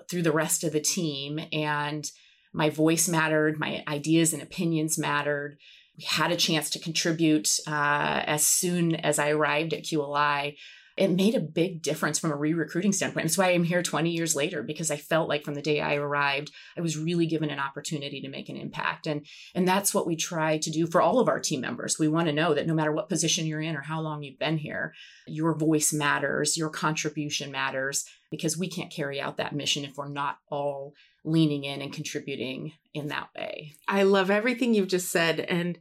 through 0.10 0.22
the 0.22 0.32
rest 0.32 0.64
of 0.64 0.72
the 0.72 0.80
team 0.80 1.42
and 1.52 2.10
my 2.54 2.70
voice 2.70 3.10
mattered, 3.10 3.60
my 3.60 3.84
ideas 3.86 4.32
and 4.32 4.42
opinions 4.42 4.98
mattered. 4.98 5.58
We 5.98 6.06
had 6.06 6.32
a 6.32 6.38
chance 6.38 6.70
to 6.70 6.80
contribute 6.80 7.50
uh, 7.68 8.24
as 8.26 8.48
soon 8.48 8.96
as 8.96 9.20
I 9.20 9.32
arrived 9.32 9.74
at 9.74 9.84
QLI 9.84 10.56
it 10.98 11.10
made 11.10 11.36
a 11.36 11.42
big 11.42 11.82
difference 11.82 12.20
from 12.20 12.32
a 12.32 12.36
re-recruiting 12.38 12.94
standpoint. 12.94 13.26
That's 13.26 13.38
why 13.38 13.50
I'm 13.50 13.66
here 13.66 13.84
20 13.84 14.10
years 14.12 14.34
later 14.34 14.64
because 14.64 14.90
I 14.90 14.96
felt 14.96 15.28
like 15.28 15.44
from 15.44 15.56
the 15.56 15.62
day 15.62 15.82
I 15.82 15.96
arrived, 15.96 16.52
I 16.78 16.82
was 16.82 16.98
really 16.98 17.26
given 17.26 17.50
an 17.50 17.60
opportunity 17.60 18.22
to 18.22 18.30
make 18.30 18.48
an 18.48 18.56
impact. 18.56 19.06
And 19.06 19.26
and 19.54 19.68
that's 19.68 19.94
what 19.94 20.08
we 20.08 20.16
try 20.16 20.58
to 20.58 20.72
do 20.72 20.88
for 20.88 21.02
all 21.02 21.20
of 21.20 21.28
our 21.28 21.40
team 21.40 21.60
members. 21.60 22.00
We 22.00 22.08
want 22.08 22.28
to 22.28 22.34
know 22.34 22.54
that 22.54 22.68
no 22.68 22.74
matter 22.74 22.94
what 22.94 23.10
position 23.10 23.46
you're 23.46 23.62
in 23.62 23.76
or 23.76 23.82
how 23.82 24.00
long 24.00 24.24
you've 24.24 24.40
been 24.40 24.58
here, 24.58 24.94
your 25.28 25.54
voice 25.54 25.92
matters, 25.92 26.56
your 26.56 26.70
contribution 26.70 27.52
matters 27.52 28.06
because 28.32 28.58
we 28.58 28.70
can't 28.70 28.92
carry 28.92 29.20
out 29.20 29.38
that 29.38 29.54
mission 29.54 29.84
if 29.84 29.98
we're 29.98 30.08
not 30.08 30.38
all 30.50 30.94
leaning 31.26 31.66
in 31.66 31.82
and 31.82 31.92
contributing 31.92 32.72
in 32.94 33.08
that 33.08 33.28
way. 33.36 33.74
I 33.88 34.04
love 34.04 34.32
everything 34.32 34.74
you've 34.74 34.88
just 34.88 35.12
said 35.12 35.42
and 35.42 35.78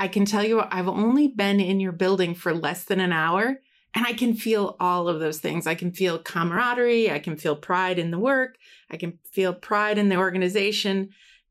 I 0.00 0.08
can 0.08 0.24
tell 0.24 0.44
you 0.44 0.60
I've 0.60 0.88
only 0.88 1.28
been 1.28 1.60
in 1.60 1.78
your 1.78 1.92
building 1.92 2.34
for 2.34 2.54
less 2.54 2.84
than 2.84 2.98
an 2.98 3.12
hour 3.12 3.60
and 3.94 4.06
I 4.06 4.12
can 4.12 4.34
feel 4.34 4.76
all 4.78 5.08
of 5.08 5.20
those 5.20 5.38
things. 5.38 5.66
I 5.66 5.74
can 5.74 5.92
feel 5.92 6.18
camaraderie. 6.18 7.10
I 7.10 7.18
can 7.18 7.36
feel 7.36 7.56
pride 7.56 7.98
in 7.98 8.10
the 8.10 8.18
work. 8.18 8.56
I 8.90 8.96
can 8.96 9.18
feel 9.32 9.54
pride 9.54 9.98
in 9.98 10.08
the 10.08 10.16
organization. 10.16 11.10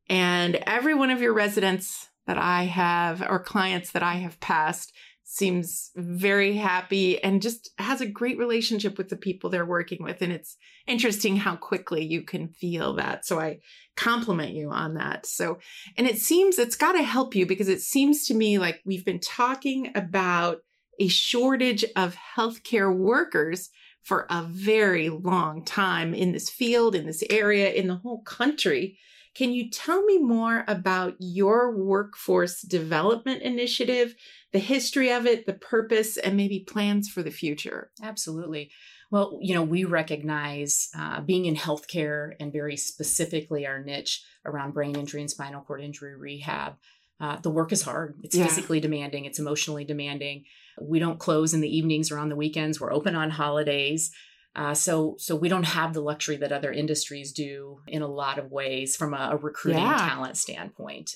And 0.09 0.55
every 0.67 0.93
one 0.93 1.09
of 1.09 1.21
your 1.21 1.33
residents 1.33 2.09
that 2.25 2.37
I 2.37 2.63
have 2.63 3.21
or 3.21 3.39
clients 3.39 3.91
that 3.91 4.03
I 4.03 4.15
have 4.15 4.39
passed 4.39 4.93
seems 5.29 5.91
very 5.95 6.55
happy 6.55 7.21
and 7.21 7.41
just 7.41 7.71
has 7.77 7.99
a 7.99 8.07
great 8.07 8.37
relationship 8.37 8.97
with 8.97 9.09
the 9.09 9.17
people 9.17 9.49
they're 9.49 9.65
working 9.65 10.01
with. 10.01 10.21
And 10.21 10.31
it's 10.31 10.55
interesting 10.87 11.35
how 11.35 11.57
quickly 11.57 12.05
you 12.05 12.21
can 12.21 12.47
feel 12.47 12.93
that. 12.93 13.25
So 13.25 13.37
I 13.37 13.59
compliment 13.97 14.53
you 14.53 14.71
on 14.71 14.93
that. 14.93 15.25
So, 15.25 15.59
and 15.97 16.07
it 16.07 16.17
seems 16.17 16.57
it's 16.57 16.77
got 16.77 16.93
to 16.93 17.03
help 17.03 17.35
you 17.35 17.45
because 17.45 17.67
it 17.67 17.81
seems 17.81 18.25
to 18.27 18.33
me 18.33 18.57
like 18.57 18.79
we've 18.85 19.03
been 19.03 19.19
talking 19.19 19.91
about 19.95 20.59
a 20.99 21.07
shortage 21.07 21.85
of 21.95 22.17
healthcare 22.35 22.95
workers 22.95 23.69
for 24.03 24.25
a 24.29 24.43
very 24.43 25.09
long 25.09 25.65
time 25.65 26.13
in 26.13 26.31
this 26.31 26.49
field, 26.49 26.95
in 26.95 27.05
this 27.05 27.23
area, 27.29 27.71
in 27.71 27.87
the 27.87 27.95
whole 27.95 28.21
country. 28.21 28.97
Can 29.35 29.51
you 29.51 29.69
tell 29.69 30.03
me 30.03 30.17
more 30.17 30.63
about 30.67 31.15
your 31.19 31.75
workforce 31.75 32.61
development 32.61 33.43
initiative, 33.43 34.15
the 34.51 34.59
history 34.59 35.11
of 35.11 35.27
it, 35.27 35.45
the 35.45 35.53
purpose, 35.53 36.17
and 36.17 36.35
maybe 36.35 36.61
plans 36.61 37.07
for 37.09 37.21
the 37.21 37.29
future? 37.29 37.91
Absolutely. 38.01 38.71
Well, 39.11 39.37
you 39.41 39.53
know, 39.53 39.61
we 39.61 39.83
recognize 39.83 40.89
uh, 40.97 41.21
being 41.21 41.45
in 41.45 41.55
healthcare 41.55 42.31
and 42.39 42.51
very 42.51 42.77
specifically 42.77 43.67
our 43.67 43.83
niche 43.83 44.23
around 44.45 44.73
brain 44.73 44.95
injury 44.95 45.21
and 45.21 45.29
spinal 45.29 45.61
cord 45.61 45.81
injury 45.81 46.15
rehab. 46.15 46.77
Uh, 47.19 47.37
the 47.37 47.49
work 47.49 47.71
is 47.71 47.83
hard. 47.83 48.15
It's 48.23 48.35
yeah. 48.35 48.47
physically 48.47 48.79
demanding. 48.79 49.25
It's 49.25 49.39
emotionally 49.39 49.85
demanding. 49.85 50.45
We 50.81 50.99
don't 50.99 51.19
close 51.19 51.53
in 51.53 51.61
the 51.61 51.75
evenings 51.75 52.11
or 52.11 52.17
on 52.17 52.29
the 52.29 52.35
weekends. 52.35 52.79
We're 52.79 52.93
open 52.93 53.15
on 53.15 53.29
holidays. 53.29 54.11
Uh, 54.55 54.73
so, 54.73 55.15
so 55.19 55.35
we 55.35 55.49
don't 55.49 55.63
have 55.63 55.93
the 55.93 56.01
luxury 56.01 56.37
that 56.37 56.51
other 56.51 56.71
industries 56.71 57.31
do 57.31 57.79
in 57.87 58.01
a 58.01 58.07
lot 58.07 58.39
of 58.39 58.51
ways 58.51 58.95
from 58.95 59.13
a, 59.13 59.29
a 59.33 59.37
recruiting 59.37 59.83
yeah. 59.83 59.97
talent 59.97 60.35
standpoint. 60.35 61.11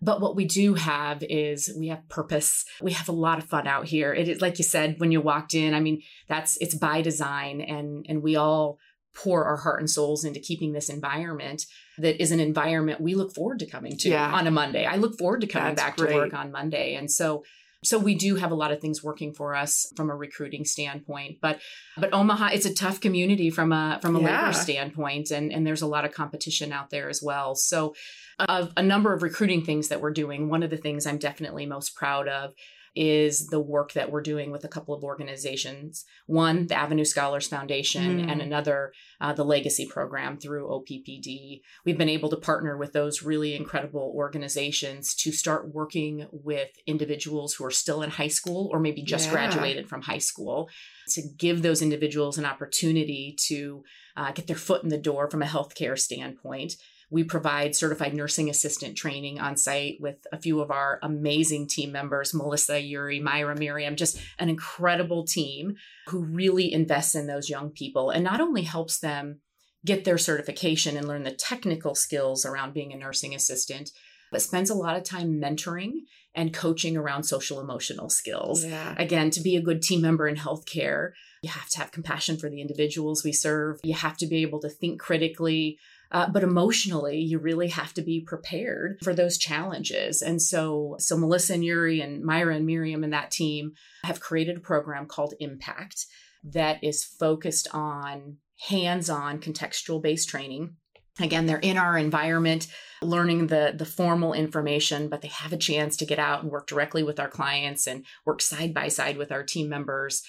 But 0.00 0.20
what 0.20 0.36
we 0.36 0.44
do 0.44 0.74
have 0.74 1.22
is 1.22 1.74
we 1.76 1.88
have 1.88 2.08
purpose. 2.08 2.64
We 2.80 2.92
have 2.92 3.08
a 3.08 3.12
lot 3.12 3.38
of 3.38 3.44
fun 3.44 3.66
out 3.66 3.86
here. 3.86 4.14
It 4.14 4.28
is 4.28 4.40
like 4.40 4.58
you 4.58 4.64
said 4.64 4.96
when 4.98 5.10
you 5.10 5.20
walked 5.20 5.54
in. 5.54 5.74
I 5.74 5.80
mean, 5.80 6.02
that's 6.28 6.56
it's 6.58 6.74
by 6.74 7.02
design, 7.02 7.60
and 7.60 8.06
and 8.08 8.22
we 8.22 8.36
all 8.36 8.78
pour 9.12 9.44
our 9.44 9.56
heart 9.56 9.80
and 9.80 9.90
souls 9.90 10.24
into 10.24 10.38
keeping 10.38 10.72
this 10.72 10.88
environment 10.88 11.66
that 11.98 12.22
is 12.22 12.30
an 12.30 12.38
environment 12.38 13.00
we 13.00 13.16
look 13.16 13.34
forward 13.34 13.58
to 13.58 13.66
coming 13.66 13.96
to 13.98 14.10
yeah. 14.10 14.32
on 14.32 14.46
a 14.46 14.50
Monday. 14.50 14.84
I 14.84 14.96
look 14.96 15.18
forward 15.18 15.40
to 15.40 15.48
coming 15.48 15.74
That's 15.74 15.82
back 15.82 15.96
great. 15.96 16.10
to 16.10 16.14
work 16.14 16.34
on 16.34 16.52
Monday, 16.52 16.94
and 16.94 17.10
so 17.10 17.42
so 17.84 17.98
we 17.98 18.14
do 18.14 18.34
have 18.36 18.50
a 18.50 18.56
lot 18.56 18.72
of 18.72 18.80
things 18.80 19.04
working 19.04 19.32
for 19.32 19.54
us 19.54 19.92
from 19.96 20.10
a 20.10 20.14
recruiting 20.14 20.64
standpoint. 20.64 21.38
But 21.40 21.60
but 21.96 22.12
Omaha, 22.12 22.50
it's 22.52 22.66
a 22.66 22.74
tough 22.74 23.00
community 23.00 23.50
from 23.50 23.72
a 23.72 23.98
from 24.02 24.16
a 24.16 24.20
yeah. 24.20 24.46
labor 24.46 24.52
standpoint, 24.52 25.30
and 25.30 25.52
and 25.52 25.66
there's 25.66 25.82
a 25.82 25.86
lot 25.86 26.04
of 26.04 26.12
competition 26.12 26.72
out 26.72 26.90
there 26.90 27.08
as 27.08 27.22
well. 27.22 27.54
So 27.54 27.94
a, 28.38 28.68
a 28.76 28.82
number 28.82 29.12
of 29.12 29.22
recruiting 29.22 29.64
things 29.64 29.88
that 29.88 30.00
we're 30.00 30.12
doing. 30.12 30.48
One 30.48 30.62
of 30.62 30.70
the 30.70 30.76
things 30.76 31.06
I'm 31.06 31.18
definitely 31.18 31.66
most 31.66 31.94
proud 31.94 32.28
of 32.28 32.54
is 32.98 33.46
the 33.46 33.60
work 33.60 33.92
that 33.92 34.10
we're 34.10 34.20
doing 34.20 34.50
with 34.50 34.64
a 34.64 34.68
couple 34.68 34.92
of 34.92 35.04
organizations. 35.04 36.04
One, 36.26 36.66
the 36.66 36.74
Avenue 36.74 37.04
Scholars 37.04 37.46
Foundation, 37.46 38.22
mm. 38.22 38.32
and 38.32 38.42
another, 38.42 38.92
uh, 39.20 39.32
the 39.32 39.44
Legacy 39.44 39.86
Program 39.86 40.36
through 40.36 40.66
OPPD. 40.66 41.60
We've 41.84 41.96
been 41.96 42.08
able 42.08 42.28
to 42.30 42.36
partner 42.36 42.76
with 42.76 42.92
those 42.92 43.22
really 43.22 43.54
incredible 43.54 44.12
organizations 44.16 45.14
to 45.14 45.30
start 45.30 45.72
working 45.72 46.26
with 46.32 46.70
individuals 46.88 47.54
who 47.54 47.64
are 47.64 47.70
still 47.70 48.02
in 48.02 48.10
high 48.10 48.26
school 48.26 48.68
or 48.72 48.80
maybe 48.80 49.02
just 49.02 49.26
yeah. 49.26 49.32
graduated 49.32 49.88
from 49.88 50.02
high 50.02 50.18
school 50.18 50.68
to 51.10 51.22
give 51.36 51.62
those 51.62 51.80
individuals 51.80 52.36
an 52.36 52.44
opportunity 52.44 53.36
to 53.46 53.84
uh, 54.16 54.32
get 54.32 54.48
their 54.48 54.56
foot 54.56 54.82
in 54.82 54.88
the 54.88 54.98
door 54.98 55.30
from 55.30 55.42
a 55.42 55.46
healthcare 55.46 55.96
standpoint 55.96 56.74
we 57.10 57.24
provide 57.24 57.74
certified 57.74 58.14
nursing 58.14 58.50
assistant 58.50 58.96
training 58.96 59.40
on 59.40 59.56
site 59.56 59.96
with 60.00 60.26
a 60.32 60.38
few 60.38 60.60
of 60.60 60.70
our 60.70 60.98
amazing 61.02 61.66
team 61.66 61.90
members, 61.90 62.34
Melissa, 62.34 62.80
Yuri, 62.80 63.18
Myra, 63.20 63.56
Miriam, 63.56 63.96
just 63.96 64.20
an 64.38 64.48
incredible 64.48 65.24
team 65.24 65.76
who 66.08 66.22
really 66.22 66.72
invests 66.72 67.14
in 67.14 67.26
those 67.26 67.48
young 67.48 67.70
people 67.70 68.10
and 68.10 68.22
not 68.22 68.40
only 68.40 68.62
helps 68.62 68.98
them 68.98 69.40
get 69.84 70.04
their 70.04 70.18
certification 70.18 70.96
and 70.96 71.08
learn 71.08 71.22
the 71.22 71.30
technical 71.30 71.94
skills 71.94 72.44
around 72.44 72.74
being 72.74 72.92
a 72.92 72.96
nursing 72.96 73.34
assistant, 73.34 73.90
but 74.30 74.42
spends 74.42 74.68
a 74.68 74.74
lot 74.74 74.96
of 74.96 75.04
time 75.04 75.40
mentoring 75.40 76.00
and 76.34 76.52
coaching 76.52 76.96
around 76.96 77.24
social 77.24 77.60
emotional 77.60 78.10
skills. 78.10 78.64
Yeah. 78.64 78.94
Again, 78.98 79.30
to 79.30 79.40
be 79.40 79.56
a 79.56 79.62
good 79.62 79.80
team 79.80 80.02
member 80.02 80.28
in 80.28 80.36
healthcare, 80.36 81.12
you 81.42 81.50
have 81.50 81.68
to 81.70 81.78
have 81.78 81.92
compassion 81.92 82.36
for 82.36 82.50
the 82.50 82.60
individuals 82.60 83.24
we 83.24 83.32
serve. 83.32 83.80
You 83.82 83.94
have 83.94 84.16
to 84.18 84.26
be 84.26 84.42
able 84.42 84.60
to 84.60 84.68
think 84.68 85.00
critically, 85.00 85.78
uh, 86.10 86.28
but 86.30 86.42
emotionally, 86.42 87.18
you 87.18 87.38
really 87.38 87.68
have 87.68 87.92
to 87.94 88.02
be 88.02 88.20
prepared 88.20 88.98
for 89.02 89.14
those 89.14 89.36
challenges. 89.36 90.22
And 90.22 90.40
so, 90.40 90.96
so 90.98 91.16
Melissa 91.16 91.54
and 91.54 91.64
Yuri 91.64 92.00
and 92.00 92.24
Myra 92.24 92.56
and 92.56 92.66
Miriam 92.66 93.04
and 93.04 93.12
that 93.12 93.30
team 93.30 93.72
have 94.04 94.20
created 94.20 94.56
a 94.56 94.60
program 94.60 95.06
called 95.06 95.34
Impact 95.38 96.06
that 96.44 96.82
is 96.82 97.04
focused 97.04 97.68
on 97.72 98.38
hands-on 98.68 99.38
contextual 99.38 100.02
based 100.02 100.28
training 100.28 100.74
again 101.20 101.46
they're 101.46 101.58
in 101.58 101.76
our 101.76 101.96
environment 101.96 102.66
learning 103.02 103.46
the 103.46 103.72
the 103.76 103.84
formal 103.84 104.32
information 104.32 105.08
but 105.08 105.22
they 105.22 105.28
have 105.28 105.52
a 105.52 105.56
chance 105.56 105.96
to 105.96 106.06
get 106.06 106.18
out 106.18 106.42
and 106.42 106.50
work 106.50 106.66
directly 106.66 107.02
with 107.02 107.20
our 107.20 107.28
clients 107.28 107.86
and 107.86 108.04
work 108.26 108.42
side 108.42 108.74
by 108.74 108.88
side 108.88 109.16
with 109.16 109.30
our 109.30 109.44
team 109.44 109.68
members 109.68 110.22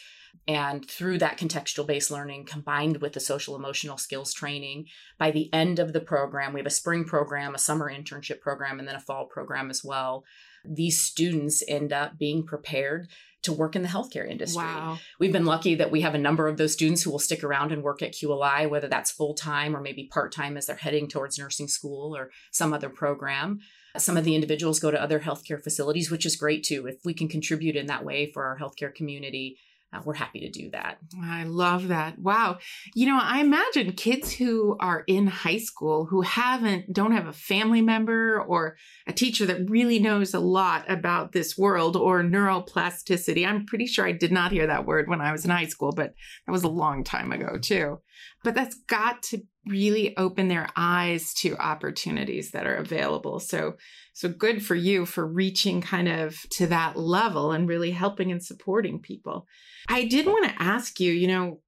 and 0.48 0.88
through 0.90 1.20
that 1.20 1.38
contextual 1.38 1.86
based 1.86 2.12
learning 2.12 2.46
combined 2.46 2.98
with 2.98 3.14
the 3.14 3.20
social 3.20 3.56
emotional 3.56 3.98
skills 3.98 4.34
training, 4.34 4.86
by 5.18 5.32
the 5.32 5.52
end 5.54 5.80
of 5.80 5.94
the 5.94 6.02
program, 6.02 6.54
we 6.54 6.60
have 6.60 6.68
a 6.68 6.72
spring 6.72 7.06
program, 7.06 7.54
a 7.54 7.60
summer 7.60 7.92
internship 7.92 8.42
program, 8.42 8.80
and 8.80 8.88
then 8.88 8.96
a 8.96 9.00
fall 9.00 9.26
program 9.26 9.70
as 9.70 9.84
well. 9.84 10.24
these 10.66 11.02
students 11.02 11.64
end 11.68 11.94
up 11.94 12.18
being 12.18 12.46
prepared 12.46 13.08
to 13.42 13.54
work 13.54 13.76
in 13.76 13.82
the 13.82 13.88
healthcare 13.88 14.30
industry. 14.30 14.64
Wow. 14.64 14.98
We've 15.18 15.32
been 15.32 15.46
lucky 15.46 15.76
that 15.76 15.92
we 15.92 16.02
have 16.02 16.14
a 16.14 16.20
number 16.20 16.48
of 16.48 16.58
those 16.58 16.74
students 16.74 17.04
who 17.04 17.12
will 17.12 17.20
stick 17.20 17.44
around 17.44 17.72
and 17.72 17.84
work 17.84 18.02
at 18.02 18.14
QLI, 18.14 18.70
whether 18.70 18.88
that's 18.88 19.12
full 19.12 19.34
time 19.34 19.76
or 19.76 19.82
maybe 19.82 20.10
part 20.12 20.34
time 20.34 20.58
as 20.58 20.66
they're 20.66 20.76
heading 20.76 21.08
towards 21.08 21.40
nursing 21.40 21.70
school 21.70 22.16
or 22.16 22.32
some 22.52 22.74
other 22.74 22.90
program. 22.90 23.60
Some 23.98 24.18
of 24.18 24.26
the 24.26 24.36
individuals 24.36 24.80
go 24.80 24.92
to 24.92 25.02
other 25.02 25.22
healthcare 25.22 25.62
facilities, 25.62 26.12
which 26.12 26.26
is 26.26 26.36
great 26.36 26.64
too. 26.64 26.86
If 26.86 26.98
we 27.06 27.14
can 27.14 27.28
contribute 27.28 27.76
in 27.76 27.88
that 27.88 28.06
way 28.06 28.30
for 28.32 28.46
our 28.46 28.58
healthcare 28.58 28.94
community, 28.94 29.58
uh, 29.92 30.02
we're 30.06 30.14
happy 30.14 30.40
to 30.42 30.50
do 30.50 30.70
that. 30.70 31.00
I 31.24 31.46
love 31.46 31.88
that. 31.88 32.20
Wow. 32.20 32.60
You 32.94 33.08
know, 33.08 33.20
I 33.20 33.40
imagine 33.40 33.94
kids 33.94 34.32
who 34.32 34.78
are 34.80 35.04
in 35.08 35.26
high 35.26 35.58
school 35.58 36.06
who 36.06 36.22
haven't, 36.22 36.94
don't 36.94 37.12
have 37.12 37.26
a 37.26 37.34
family 37.34 37.82
member 37.82 38.40
or 38.40 38.78
a 39.08 39.14
teacher 39.14 39.48
that 39.48 39.70
really 39.70 39.98
knows 39.98 40.34
a 40.34 40.40
lot 40.40 40.90
about 40.90 41.32
this 41.32 41.58
world 41.58 41.96
or 41.96 42.22
neuroplasticity. 42.22 43.48
I'm 43.48 43.66
pretty 43.66 43.88
sure 43.88 44.06
I 44.06 44.12
did 44.12 44.32
not 44.32 44.52
hear 44.52 44.68
that 44.68 44.86
word 44.86 45.10
when 45.10 45.22
I 45.22 45.32
was 45.32 45.44
in 45.44 45.52
high 45.52 45.68
school, 45.68 45.92
but 45.92 46.14
that 46.46 46.52
was 46.52 46.64
a 46.64 46.70
long 46.70 47.04
time 47.04 47.32
ago 47.32 47.58
too. 47.58 48.00
But 48.44 48.54
that's 48.54 48.76
got 48.88 49.24
to 49.24 49.42
really 49.70 50.16
open 50.18 50.48
their 50.48 50.68
eyes 50.76 51.34
to 51.36 51.56
opportunities 51.58 52.52
that 52.52 52.66
are 52.66 52.76
available. 52.76 53.40
So, 53.40 53.76
so 54.14 54.30
good 54.30 54.66
for 54.66 54.76
you 54.76 55.06
for 55.06 55.26
reaching 55.26 55.82
kind 55.82 56.08
of 56.08 56.42
to 56.52 56.68
that 56.68 56.98
level 56.98 57.52
and 57.52 57.68
really 57.68 57.92
helping 57.92 58.32
and 58.32 58.44
supporting 58.44 59.00
people. 59.00 59.48
I 59.88 60.06
did 60.06 60.26
want 60.26 60.46
to 60.46 60.62
ask 60.62 61.00
you, 61.00 61.12
you 61.12 61.28
know, 61.28 61.62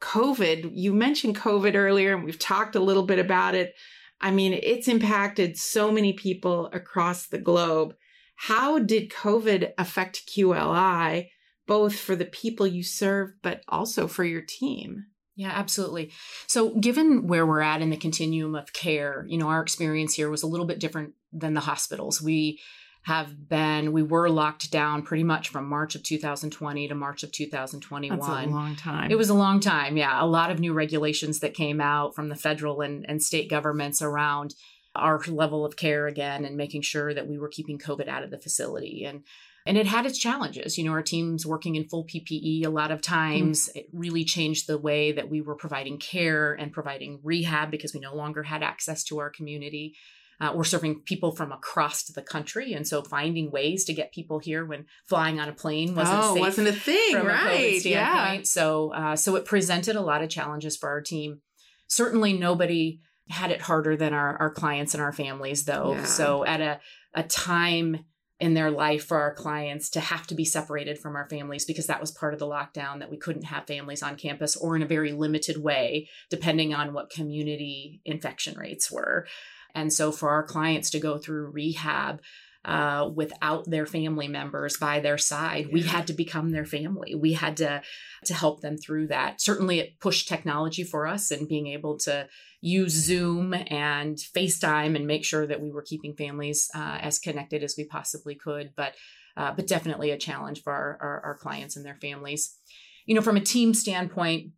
COVID, 0.00 0.70
you 0.72 0.92
mentioned 0.92 1.36
COVID 1.36 1.74
earlier 1.74 2.14
and 2.14 2.24
we've 2.24 2.38
talked 2.38 2.76
a 2.76 2.80
little 2.80 3.04
bit 3.04 3.18
about 3.18 3.54
it. 3.54 3.74
I 4.20 4.30
mean, 4.30 4.52
it's 4.52 4.88
impacted 4.88 5.56
so 5.56 5.90
many 5.90 6.12
people 6.12 6.70
across 6.72 7.26
the 7.26 7.38
globe. 7.38 7.94
How 8.36 8.78
did 8.78 9.10
COVID 9.10 9.72
affect 9.78 10.28
QLI, 10.28 11.28
both 11.66 11.98
for 11.98 12.14
the 12.14 12.26
people 12.26 12.66
you 12.66 12.82
serve, 12.82 13.30
but 13.42 13.62
also 13.68 14.06
for 14.06 14.24
your 14.24 14.42
team? 14.42 15.06
Yeah, 15.36 15.52
absolutely. 15.54 16.12
So, 16.46 16.70
given 16.70 17.26
where 17.26 17.46
we're 17.46 17.60
at 17.60 17.82
in 17.82 17.90
the 17.90 17.96
continuum 17.96 18.54
of 18.54 18.72
care, 18.72 19.26
you 19.28 19.36
know, 19.36 19.48
our 19.48 19.60
experience 19.60 20.14
here 20.14 20.30
was 20.30 20.42
a 20.42 20.46
little 20.46 20.66
bit 20.66 20.80
different 20.80 21.12
than 21.30 21.52
the 21.52 21.60
hospitals. 21.60 22.22
We 22.22 22.58
have 23.06 23.48
been, 23.48 23.92
we 23.92 24.02
were 24.02 24.28
locked 24.28 24.72
down 24.72 25.02
pretty 25.02 25.22
much 25.22 25.50
from 25.50 25.68
March 25.68 25.94
of 25.94 26.02
2020 26.02 26.88
to 26.88 26.94
March 26.94 27.22
of 27.22 27.30
2021. 27.30 28.18
That's 28.18 28.28
a 28.28 28.50
long 28.50 28.74
time. 28.74 29.12
It 29.12 29.18
was 29.18 29.28
a 29.28 29.34
long 29.34 29.60
time. 29.60 29.96
Yeah. 29.96 30.20
A 30.20 30.26
lot 30.26 30.50
of 30.50 30.58
new 30.58 30.72
regulations 30.72 31.38
that 31.38 31.54
came 31.54 31.80
out 31.80 32.16
from 32.16 32.30
the 32.30 32.34
federal 32.34 32.80
and, 32.80 33.04
and 33.08 33.22
state 33.22 33.48
governments 33.48 34.02
around 34.02 34.54
our 34.96 35.20
level 35.28 35.64
of 35.64 35.76
care 35.76 36.08
again 36.08 36.44
and 36.44 36.56
making 36.56 36.82
sure 36.82 37.14
that 37.14 37.28
we 37.28 37.38
were 37.38 37.48
keeping 37.48 37.78
COVID 37.78 38.08
out 38.08 38.24
of 38.24 38.32
the 38.32 38.40
facility. 38.40 39.04
And 39.04 39.22
and 39.66 39.76
it 39.76 39.86
had 39.86 40.06
its 40.06 40.18
challenges. 40.18 40.78
You 40.78 40.84
know, 40.84 40.92
our 40.92 41.02
teams 41.02 41.44
working 41.44 41.74
in 41.74 41.88
full 41.88 42.06
PPE 42.06 42.64
a 42.64 42.70
lot 42.70 42.90
of 42.90 43.02
times. 43.02 43.68
Mm. 43.68 43.76
It 43.76 43.86
really 43.92 44.24
changed 44.24 44.66
the 44.66 44.78
way 44.78 45.12
that 45.12 45.28
we 45.28 45.40
were 45.40 45.56
providing 45.56 45.98
care 45.98 46.54
and 46.54 46.72
providing 46.72 47.20
rehab 47.22 47.70
because 47.70 47.92
we 47.92 48.00
no 48.00 48.14
longer 48.14 48.44
had 48.44 48.62
access 48.62 49.02
to 49.04 49.18
our 49.18 49.30
community. 49.30 49.94
Uh, 50.38 50.52
we're 50.54 50.64
serving 50.64 51.00
people 51.00 51.34
from 51.34 51.50
across 51.50 52.04
the 52.04 52.20
country, 52.20 52.74
and 52.74 52.86
so 52.86 53.02
finding 53.02 53.50
ways 53.50 53.86
to 53.86 53.94
get 53.94 54.12
people 54.12 54.38
here 54.38 54.66
when 54.66 54.84
flying 55.06 55.40
on 55.40 55.48
a 55.48 55.52
plane 55.52 55.94
wasn't 55.94 56.18
oh, 56.22 56.34
safe 56.34 56.40
wasn't 56.40 56.68
a 56.68 56.72
thing, 56.72 57.12
from 57.12 57.26
right? 57.26 57.84
A. 57.84 57.88
Yeah. 57.88 58.40
So, 58.42 58.92
uh, 58.92 59.16
so 59.16 59.36
it 59.36 59.46
presented 59.46 59.96
a 59.96 60.02
lot 60.02 60.22
of 60.22 60.28
challenges 60.28 60.76
for 60.76 60.90
our 60.90 61.00
team. 61.00 61.40
Certainly, 61.88 62.34
nobody 62.34 63.00
had 63.30 63.50
it 63.50 63.62
harder 63.62 63.96
than 63.96 64.12
our, 64.12 64.36
our 64.36 64.50
clients 64.50 64.92
and 64.92 65.02
our 65.02 65.12
families, 65.12 65.64
though. 65.64 65.92
Yeah. 65.92 66.04
So, 66.04 66.44
at 66.44 66.60
a 66.60 66.80
a 67.14 67.22
time 67.22 68.04
in 68.38 68.54
their 68.54 68.70
life 68.70 69.04
for 69.04 69.18
our 69.18 69.32
clients 69.32 69.88
to 69.90 70.00
have 70.00 70.26
to 70.26 70.34
be 70.34 70.44
separated 70.44 70.98
from 70.98 71.16
our 71.16 71.28
families 71.28 71.64
because 71.64 71.86
that 71.86 72.00
was 72.00 72.10
part 72.10 72.34
of 72.34 72.38
the 72.38 72.46
lockdown 72.46 72.98
that 72.98 73.10
we 73.10 73.16
couldn't 73.16 73.44
have 73.44 73.66
families 73.66 74.02
on 74.02 74.16
campus 74.16 74.56
or 74.56 74.76
in 74.76 74.82
a 74.82 74.86
very 74.86 75.12
limited 75.12 75.62
way, 75.62 76.08
depending 76.28 76.74
on 76.74 76.92
what 76.92 77.08
community 77.08 78.00
infection 78.04 78.58
rates 78.58 78.92
were. 78.92 79.26
And 79.74 79.92
so 79.92 80.12
for 80.12 80.30
our 80.30 80.42
clients 80.42 80.90
to 80.90 81.00
go 81.00 81.16
through 81.16 81.50
rehab, 81.50 82.20
uh, 82.66 83.08
without 83.14 83.70
their 83.70 83.86
family 83.86 84.26
members 84.26 84.76
by 84.76 84.98
their 84.98 85.16
side. 85.16 85.68
We 85.72 85.82
had 85.82 86.08
to 86.08 86.12
become 86.12 86.50
their 86.50 86.64
family. 86.64 87.14
We 87.14 87.32
had 87.32 87.56
to 87.58 87.80
to 88.24 88.34
help 88.34 88.60
them 88.60 88.76
through 88.76 89.06
that. 89.08 89.40
Certainly, 89.40 89.78
it 89.78 90.00
pushed 90.00 90.28
technology 90.28 90.82
for 90.82 91.06
us 91.06 91.30
and 91.30 91.48
being 91.48 91.68
able 91.68 91.96
to 91.98 92.28
use 92.60 92.92
Zoom 92.92 93.54
and 93.54 94.16
FaceTime 94.16 94.96
and 94.96 95.06
make 95.06 95.24
sure 95.24 95.46
that 95.46 95.60
we 95.60 95.70
were 95.70 95.82
keeping 95.82 96.16
families 96.16 96.68
uh, 96.74 96.98
as 97.00 97.20
connected 97.20 97.62
as 97.62 97.76
we 97.78 97.84
possibly 97.84 98.34
could. 98.34 98.72
But 98.76 98.94
uh, 99.36 99.52
but 99.52 99.68
definitely 99.68 100.10
a 100.10 100.18
challenge 100.18 100.62
for 100.62 100.72
our, 100.72 100.98
our, 101.00 101.20
our 101.24 101.36
clients 101.36 101.76
and 101.76 101.86
their 101.86 101.98
families. 102.00 102.56
You 103.04 103.14
know, 103.14 103.22
from 103.22 103.36
a 103.36 103.40
team 103.40 103.74
standpoint, 103.74 104.50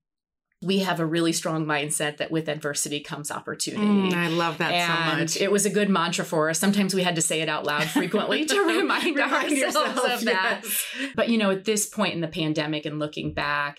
we 0.61 0.81
have 0.81 0.99
a 0.99 1.07
really 1.07 1.33
strong 1.33 1.66
mindset 1.66 2.16
that 2.16 2.33
with 2.33 2.49
adversity 2.49 3.01
comes 3.01 3.31
opportunity. 3.31 4.11
Mm, 4.11 4.12
I 4.12 4.29
love 4.29 4.59
that 4.59 4.73
and 4.73 4.92
so 4.92 5.16
much. 5.16 5.37
It 5.40 5.53
was 5.53 5.64
a 5.64 5.71
good 5.71 5.88
mantra 5.88 6.25
for 6.25 6.51
us. 6.51 6.59
Sometimes 6.59 6.94
we 6.94 7.05
had 7.05 7.14
to 7.14 7.23
say 7.23 7.40
it 7.40 7.49
out 7.49 7.64
loud 7.64 7.85
frequently 7.85 8.44
to 8.44 8.61
remind, 8.66 9.16
remind 9.16 9.33
ourselves 9.33 9.57
yourself, 9.57 10.14
of 10.14 10.25
that. 10.25 10.61
Yes. 10.64 10.85
But 11.14 11.29
you 11.29 11.38
know, 11.38 11.51
at 11.51 11.64
this 11.64 11.87
point 11.87 12.14
in 12.14 12.21
the 12.21 12.29
pandemic 12.29 12.87
and 12.87 12.99
looking 12.99 13.35
back, 13.35 13.79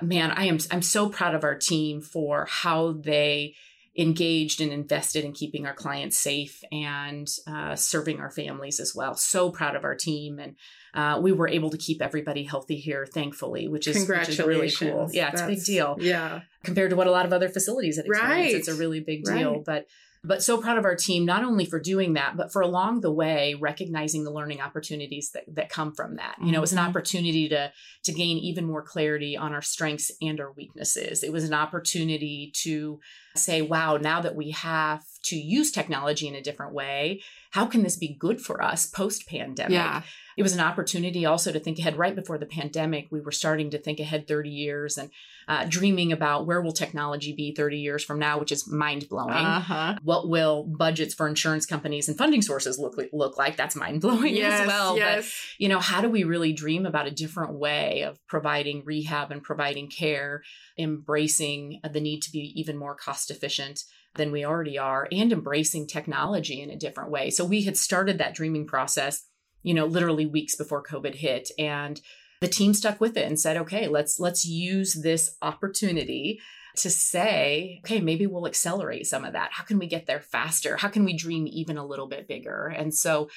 man, 0.00 0.30
I 0.30 0.44
am 0.44 0.58
I'm 0.70 0.82
so 0.82 1.08
proud 1.08 1.34
of 1.34 1.42
our 1.42 1.56
team 1.56 2.00
for 2.00 2.46
how 2.48 2.92
they 2.92 3.54
engaged 3.98 4.60
and 4.60 4.72
invested 4.72 5.24
in 5.24 5.32
keeping 5.32 5.66
our 5.66 5.74
clients 5.74 6.16
safe 6.16 6.62
and 6.70 7.28
uh, 7.46 7.74
serving 7.74 8.20
our 8.20 8.30
families 8.30 8.78
as 8.78 8.94
well. 8.94 9.16
So 9.16 9.50
proud 9.50 9.74
of 9.74 9.84
our 9.84 9.96
team 9.96 10.38
and 10.38 10.54
uh, 10.94 11.18
we 11.22 11.32
were 11.32 11.48
able 11.48 11.70
to 11.70 11.78
keep 11.78 12.02
everybody 12.02 12.44
healthy 12.44 12.76
here, 12.76 13.06
thankfully, 13.06 13.68
which 13.68 13.88
is, 13.88 14.08
which 14.08 14.28
is 14.28 14.38
really 14.38 14.70
cool. 14.70 15.08
Yeah, 15.12 15.28
it's 15.28 15.40
That's, 15.40 15.42
a 15.42 15.46
big 15.46 15.64
deal. 15.64 15.96
Yeah. 16.00 16.42
Compared 16.64 16.90
to 16.90 16.96
what 16.96 17.06
a 17.06 17.10
lot 17.10 17.24
of 17.24 17.32
other 17.32 17.48
facilities 17.48 17.98
experienced, 17.98 18.30
right. 18.30 18.54
it's 18.54 18.68
a 18.68 18.74
really 18.74 19.00
big 19.00 19.24
deal. 19.24 19.52
Right. 19.52 19.64
But 19.64 19.86
but 20.24 20.40
so 20.42 20.56
proud 20.60 20.78
of 20.78 20.84
our 20.84 20.94
team, 20.94 21.24
not 21.24 21.42
only 21.42 21.64
for 21.64 21.80
doing 21.80 22.12
that, 22.12 22.36
but 22.36 22.52
for 22.52 22.62
along 22.62 23.00
the 23.00 23.10
way, 23.10 23.54
recognizing 23.54 24.22
the 24.22 24.30
learning 24.30 24.60
opportunities 24.60 25.32
that, 25.32 25.42
that 25.48 25.68
come 25.68 25.92
from 25.92 26.16
that. 26.16 26.36
You 26.40 26.52
know, 26.52 26.58
it 26.58 26.60
was 26.60 26.72
an 26.72 26.78
mm-hmm. 26.78 26.90
opportunity 26.90 27.48
to, 27.48 27.72
to 28.04 28.12
gain 28.12 28.38
even 28.38 28.64
more 28.64 28.82
clarity 28.82 29.36
on 29.36 29.52
our 29.52 29.62
strengths 29.62 30.12
and 30.22 30.40
our 30.40 30.52
weaknesses. 30.52 31.24
It 31.24 31.32
was 31.32 31.42
an 31.42 31.54
opportunity 31.54 32.52
to 32.58 33.00
say, 33.36 33.62
wow, 33.62 33.96
now 33.96 34.20
that 34.20 34.34
we 34.34 34.50
have 34.50 35.04
to 35.24 35.36
use 35.36 35.70
technology 35.70 36.28
in 36.28 36.34
a 36.34 36.42
different 36.42 36.74
way, 36.74 37.22
how 37.50 37.66
can 37.66 37.82
this 37.82 37.96
be 37.96 38.16
good 38.18 38.40
for 38.40 38.62
us 38.62 38.86
post 38.86 39.26
pandemic? 39.28 39.72
Yeah 39.72 40.02
it 40.36 40.42
was 40.42 40.54
an 40.54 40.60
opportunity 40.60 41.24
also 41.26 41.52
to 41.52 41.60
think 41.60 41.78
ahead 41.78 41.96
right 41.96 42.14
before 42.14 42.38
the 42.38 42.46
pandemic 42.46 43.08
we 43.10 43.20
were 43.20 43.32
starting 43.32 43.70
to 43.70 43.78
think 43.78 44.00
ahead 44.00 44.26
30 44.26 44.50
years 44.50 44.98
and 44.98 45.10
uh, 45.48 45.66
dreaming 45.68 46.12
about 46.12 46.46
where 46.46 46.60
will 46.60 46.72
technology 46.72 47.32
be 47.32 47.52
30 47.54 47.78
years 47.78 48.04
from 48.04 48.18
now 48.18 48.38
which 48.38 48.52
is 48.52 48.70
mind-blowing 48.70 49.32
uh-huh. 49.32 49.96
what 50.02 50.28
will 50.28 50.64
budgets 50.64 51.14
for 51.14 51.26
insurance 51.26 51.66
companies 51.66 52.08
and 52.08 52.16
funding 52.16 52.42
sources 52.42 52.78
look, 52.78 52.96
look 53.12 53.36
like 53.36 53.56
that's 53.56 53.76
mind-blowing 53.76 54.34
yes, 54.34 54.60
as 54.60 54.66
well 54.66 54.96
yes. 54.96 55.24
but 55.24 55.62
you 55.62 55.68
know 55.68 55.80
how 55.80 56.00
do 56.00 56.08
we 56.08 56.24
really 56.24 56.52
dream 56.52 56.86
about 56.86 57.06
a 57.06 57.10
different 57.10 57.54
way 57.54 58.02
of 58.02 58.18
providing 58.26 58.82
rehab 58.84 59.30
and 59.30 59.42
providing 59.42 59.88
care 59.88 60.42
embracing 60.78 61.80
the 61.92 62.00
need 62.00 62.20
to 62.20 62.30
be 62.30 62.52
even 62.56 62.76
more 62.76 62.94
cost 63.22 63.30
efficient 63.30 63.84
than 64.14 64.30
we 64.30 64.44
already 64.44 64.78
are 64.78 65.08
and 65.10 65.32
embracing 65.32 65.86
technology 65.86 66.60
in 66.60 66.70
a 66.70 66.76
different 66.76 67.10
way 67.10 67.30
so 67.30 67.44
we 67.44 67.62
had 67.62 67.76
started 67.76 68.18
that 68.18 68.34
dreaming 68.34 68.66
process 68.66 69.26
you 69.62 69.74
know, 69.74 69.86
literally 69.86 70.26
weeks 70.26 70.56
before 70.56 70.82
COVID 70.82 71.14
hit. 71.14 71.50
And 71.58 72.00
the 72.40 72.48
team 72.48 72.74
stuck 72.74 73.00
with 73.00 73.16
it 73.16 73.26
and 73.26 73.38
said, 73.38 73.56
okay, 73.56 73.88
let's 73.88 74.18
let's 74.18 74.44
use 74.44 74.94
this 74.94 75.36
opportunity 75.40 76.40
to 76.76 76.90
say, 76.90 77.80
okay, 77.84 78.00
maybe 78.00 78.26
we'll 78.26 78.46
accelerate 78.46 79.06
some 79.06 79.24
of 79.24 79.34
that. 79.34 79.52
How 79.52 79.62
can 79.62 79.78
we 79.78 79.86
get 79.86 80.06
there 80.06 80.20
faster? 80.20 80.76
How 80.78 80.88
can 80.88 81.04
we 81.04 81.16
dream 81.16 81.46
even 81.46 81.76
a 81.76 81.86
little 81.86 82.08
bit 82.08 82.26
bigger? 82.26 82.66
And 82.66 82.94
so 82.94 83.28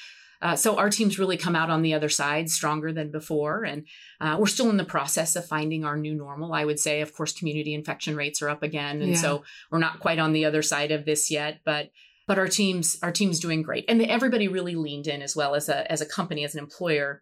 uh, 0.41 0.55
so 0.55 0.77
our 0.77 0.89
team's 0.89 1.19
really 1.19 1.37
come 1.37 1.55
out 1.55 1.69
on 1.69 1.81
the 1.81 1.93
other 1.93 2.09
side 2.09 2.49
stronger 2.49 2.91
than 2.91 3.11
before, 3.11 3.63
and 3.63 3.85
uh, 4.21 4.37
we're 4.39 4.47
still 4.47 4.69
in 4.69 4.77
the 4.77 4.85
process 4.85 5.35
of 5.35 5.45
finding 5.45 5.85
our 5.85 5.97
new 5.97 6.13
normal. 6.13 6.53
I 6.53 6.65
would 6.65 6.79
say, 6.79 7.01
of 7.01 7.13
course, 7.13 7.33
community 7.33 7.73
infection 7.73 8.15
rates 8.15 8.41
are 8.41 8.49
up 8.49 8.63
again, 8.63 9.01
and 9.01 9.11
yeah. 9.11 9.17
so 9.17 9.43
we're 9.71 9.79
not 9.79 9.99
quite 9.99 10.19
on 10.19 10.33
the 10.33 10.45
other 10.45 10.61
side 10.61 10.91
of 10.91 11.05
this 11.05 11.31
yet. 11.31 11.61
But 11.65 11.91
but 12.27 12.39
our 12.39 12.47
teams 12.47 12.97
our 13.03 13.11
team's 13.11 13.39
doing 13.39 13.61
great 13.61 13.85
and 13.87 14.01
everybody 14.01 14.47
really 14.47 14.75
leaned 14.75 15.07
in 15.07 15.21
as 15.21 15.35
well 15.35 15.55
as 15.55 15.69
a 15.69 15.89
as 15.91 16.01
a 16.01 16.05
company 16.05 16.43
as 16.43 16.55
an 16.55 16.59
employer 16.59 17.21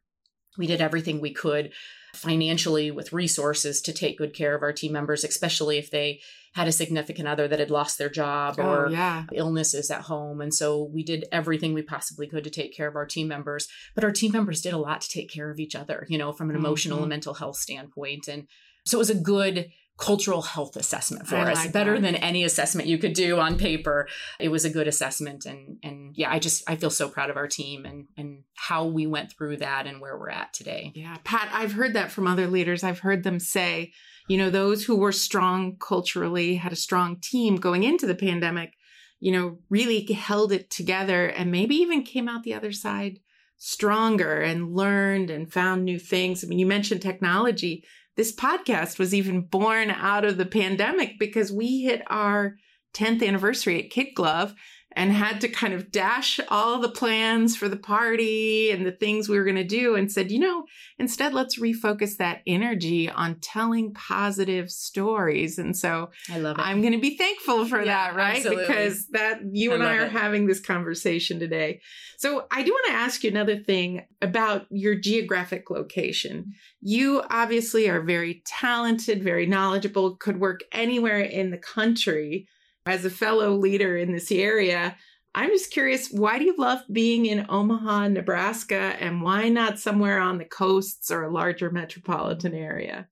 we 0.58 0.68
did 0.68 0.82
everything 0.82 1.20
we 1.20 1.34
could 1.34 1.72
financially 2.14 2.92
with 2.92 3.14
resources 3.14 3.82
to 3.82 3.92
take 3.92 4.18
good 4.18 4.34
care 4.34 4.54
of 4.56 4.62
our 4.62 4.72
team 4.72 4.92
members 4.92 5.24
especially 5.24 5.78
if 5.80 5.90
they 5.90 6.20
had 6.54 6.68
a 6.68 6.72
significant 6.72 7.28
other 7.28 7.48
that 7.48 7.60
had 7.60 7.72
lost 7.72 7.98
their 7.98 8.10
job 8.10 8.56
oh, 8.60 8.64
or 8.64 8.90
yeah. 8.90 9.24
illnesses 9.34 9.90
at 9.90 10.02
home 10.02 10.40
and 10.40 10.54
so 10.54 10.84
we 10.94 11.04
did 11.04 11.26
everything 11.32 11.74
we 11.74 11.82
possibly 11.82 12.28
could 12.28 12.44
to 12.44 12.52
take 12.52 12.76
care 12.76 12.88
of 12.88 12.96
our 12.96 13.06
team 13.06 13.28
members 13.28 13.68
but 13.96 14.04
our 14.04 14.12
team 14.12 14.32
members 14.32 14.62
did 14.62 14.74
a 14.74 14.78
lot 14.78 15.02
to 15.02 15.10
take 15.10 15.32
care 15.32 15.50
of 15.50 15.60
each 15.60 15.76
other 15.76 16.06
you 16.08 16.18
know 16.18 16.32
from 16.32 16.52
an 16.52 16.56
emotional 16.56 16.98
mm-hmm. 16.98 17.04
and 17.06 17.10
mental 17.10 17.34
health 17.34 17.58
standpoint 17.58 18.28
and 18.28 18.48
so 18.86 18.98
it 18.98 19.00
was 19.00 19.10
a 19.10 19.16
good 19.16 19.72
cultural 19.98 20.42
health 20.42 20.76
assessment 20.76 21.28
for 21.28 21.36
I 21.36 21.52
us 21.52 21.58
like 21.58 21.72
better 21.72 21.94
that. 21.94 22.02
than 22.02 22.16
any 22.16 22.44
assessment 22.44 22.88
you 22.88 22.98
could 22.98 23.14
do 23.14 23.40
on 23.40 23.58
paper 23.58 24.08
it 24.40 24.50
was 24.50 24.66
a 24.66 24.70
good 24.70 24.88
assessment 24.88 25.46
and 25.46 25.78
and 25.84 26.16
yeah 26.18 26.32
i 26.32 26.40
just 26.40 26.68
i 26.68 26.76
feel 26.76 26.90
so 26.90 27.08
proud 27.10 27.30
of 27.30 27.38
our 27.38 27.48
team 27.48 27.86
and 27.86 28.08
and 28.18 28.44
how 28.56 28.86
we 28.86 29.06
went 29.06 29.32
through 29.32 29.58
that 29.58 29.86
and 29.86 30.02
where 30.02 30.18
we're 30.18 30.30
at 30.30 30.52
today 30.54 30.92
Yeah, 30.96 31.18
Pat, 31.24 31.50
I've 31.52 31.74
heard 31.74 31.94
that 31.94 32.12
from 32.12 32.28
other 32.28 32.48
leaders. 32.48 32.84
I've 32.84 33.00
heard 33.00 33.24
them 33.24 33.40
say, 33.40 33.92
you 34.28 34.38
know, 34.38 34.50
those 34.50 34.86
who 34.86 34.96
were 34.96 35.12
strong 35.12 35.76
culturally, 35.78 36.56
had 36.56 36.72
a 36.72 36.78
strong 36.78 37.18
team 37.22 37.56
going 37.58 37.84
into 37.84 38.06
the 38.06 38.16
pandemic, 38.16 38.74
you 39.20 39.32
know, 39.32 39.58
really 39.70 40.06
held 40.14 40.52
it 40.52 40.70
together 40.70 41.28
and 41.28 41.52
maybe 41.52 41.76
even 41.76 42.04
came 42.04 42.28
out 42.30 42.44
the 42.44 42.54
other 42.54 42.72
side 42.72 43.20
stronger 43.58 44.42
and 44.42 44.74
learned 44.76 45.30
and 45.30 45.52
found 45.52 45.84
new 45.84 45.98
things. 46.00 46.44
I 46.44 46.48
mean, 46.48 46.60
you 46.60 46.66
mentioned 46.66 47.02
technology. 47.02 47.84
This 48.16 48.36
podcast 48.36 49.00
was 49.00 49.14
even 49.14 49.42
born 49.42 49.90
out 49.90 50.26
of 50.26 50.38
the 50.38 50.46
pandemic 50.46 51.18
because 51.20 51.52
we 51.52 51.82
hit 51.82 52.04
our 52.08 52.58
10th 52.94 53.26
anniversary 53.28 53.84
at 53.84 53.90
Kid 53.90 54.10
Glove 54.16 54.54
and 54.96 55.12
had 55.12 55.42
to 55.42 55.48
kind 55.48 55.74
of 55.74 55.92
dash 55.92 56.40
all 56.50 56.80
the 56.80 56.90
plans 56.90 57.56
for 57.56 57.68
the 57.68 57.78
party 57.78 58.72
and 58.72 58.86
the 58.86 58.92
things 58.92 59.28
we 59.28 59.38
were 59.38 59.44
going 59.44 59.56
to 59.56 59.64
do 59.64 59.96
and 59.96 60.12
said, 60.12 60.32
you 60.32 60.40
know, 60.40 60.66
instead 61.00 61.34
let's 61.34 61.60
refocus 61.60 62.18
that 62.18 62.42
energy 62.46 63.10
on 63.10 63.36
telling 63.42 63.94
positive 63.94 64.70
stories. 64.72 65.58
And 65.58 65.76
so 65.76 66.12
i 66.30 66.38
love 66.38 66.58
it 66.60 66.62
I'm 66.62 66.82
going 66.82 66.94
to 66.94 67.00
be 67.00 67.18
thankful 67.18 67.66
for 67.66 67.80
Yeah, 67.80 68.12
that, 68.12 68.16
right? 68.16 68.36
absolutely. 68.38 68.66
Because 68.68 69.08
that 69.08 69.40
you 69.52 69.72
I 69.72 69.76
and 69.76 69.84
I 69.84 69.96
are 69.98 70.06
it. 70.06 70.12
having 70.12 70.46
this 70.48 70.60
conversation 70.60 71.40
today. 71.40 71.82
So 72.18 72.46
I 72.52 72.64
do 72.64 72.72
want 72.72 72.86
to 72.88 72.94
ask 72.94 73.24
you 73.24 73.30
another 73.32 73.58
thing 73.58 74.06
about 74.22 74.66
your 74.70 74.96
geographic 74.96 75.70
location. 75.70 76.54
You 76.82 77.24
obviously 77.30 77.90
are 77.90 78.02
very 78.02 78.44
talented, 78.46 79.24
very 79.24 79.46
knowledgeable, 79.46 80.16
could 80.16 80.40
work 80.40 80.62
anywhere 80.72 81.20
in 81.20 81.50
the 81.52 81.58
country. 81.58 82.48
As 82.86 83.06
a 83.06 83.10
fellow 83.10 83.52
leader 83.52 83.98
in 83.98 84.12
this 84.12 84.32
area, 84.32 84.98
I'm 85.36 85.50
just 85.50 85.72
curious, 85.72 86.10
why 86.10 86.38
do 86.38 86.46
you 86.46 86.56
love 86.58 86.82
being 86.92 87.26
in 87.26 87.46
Omaha, 87.50 88.10
Nebraska, 88.10 88.96
and 89.00 89.22
why 89.22 89.50
not 89.50 89.80
somewhere 89.80 90.20
on 90.20 90.38
the 90.38 90.46
coasts 90.46 91.10
or 91.10 91.24
a 91.24 91.32
larger 91.32 91.72
metropolitan 91.72 92.54
area? 92.54 93.08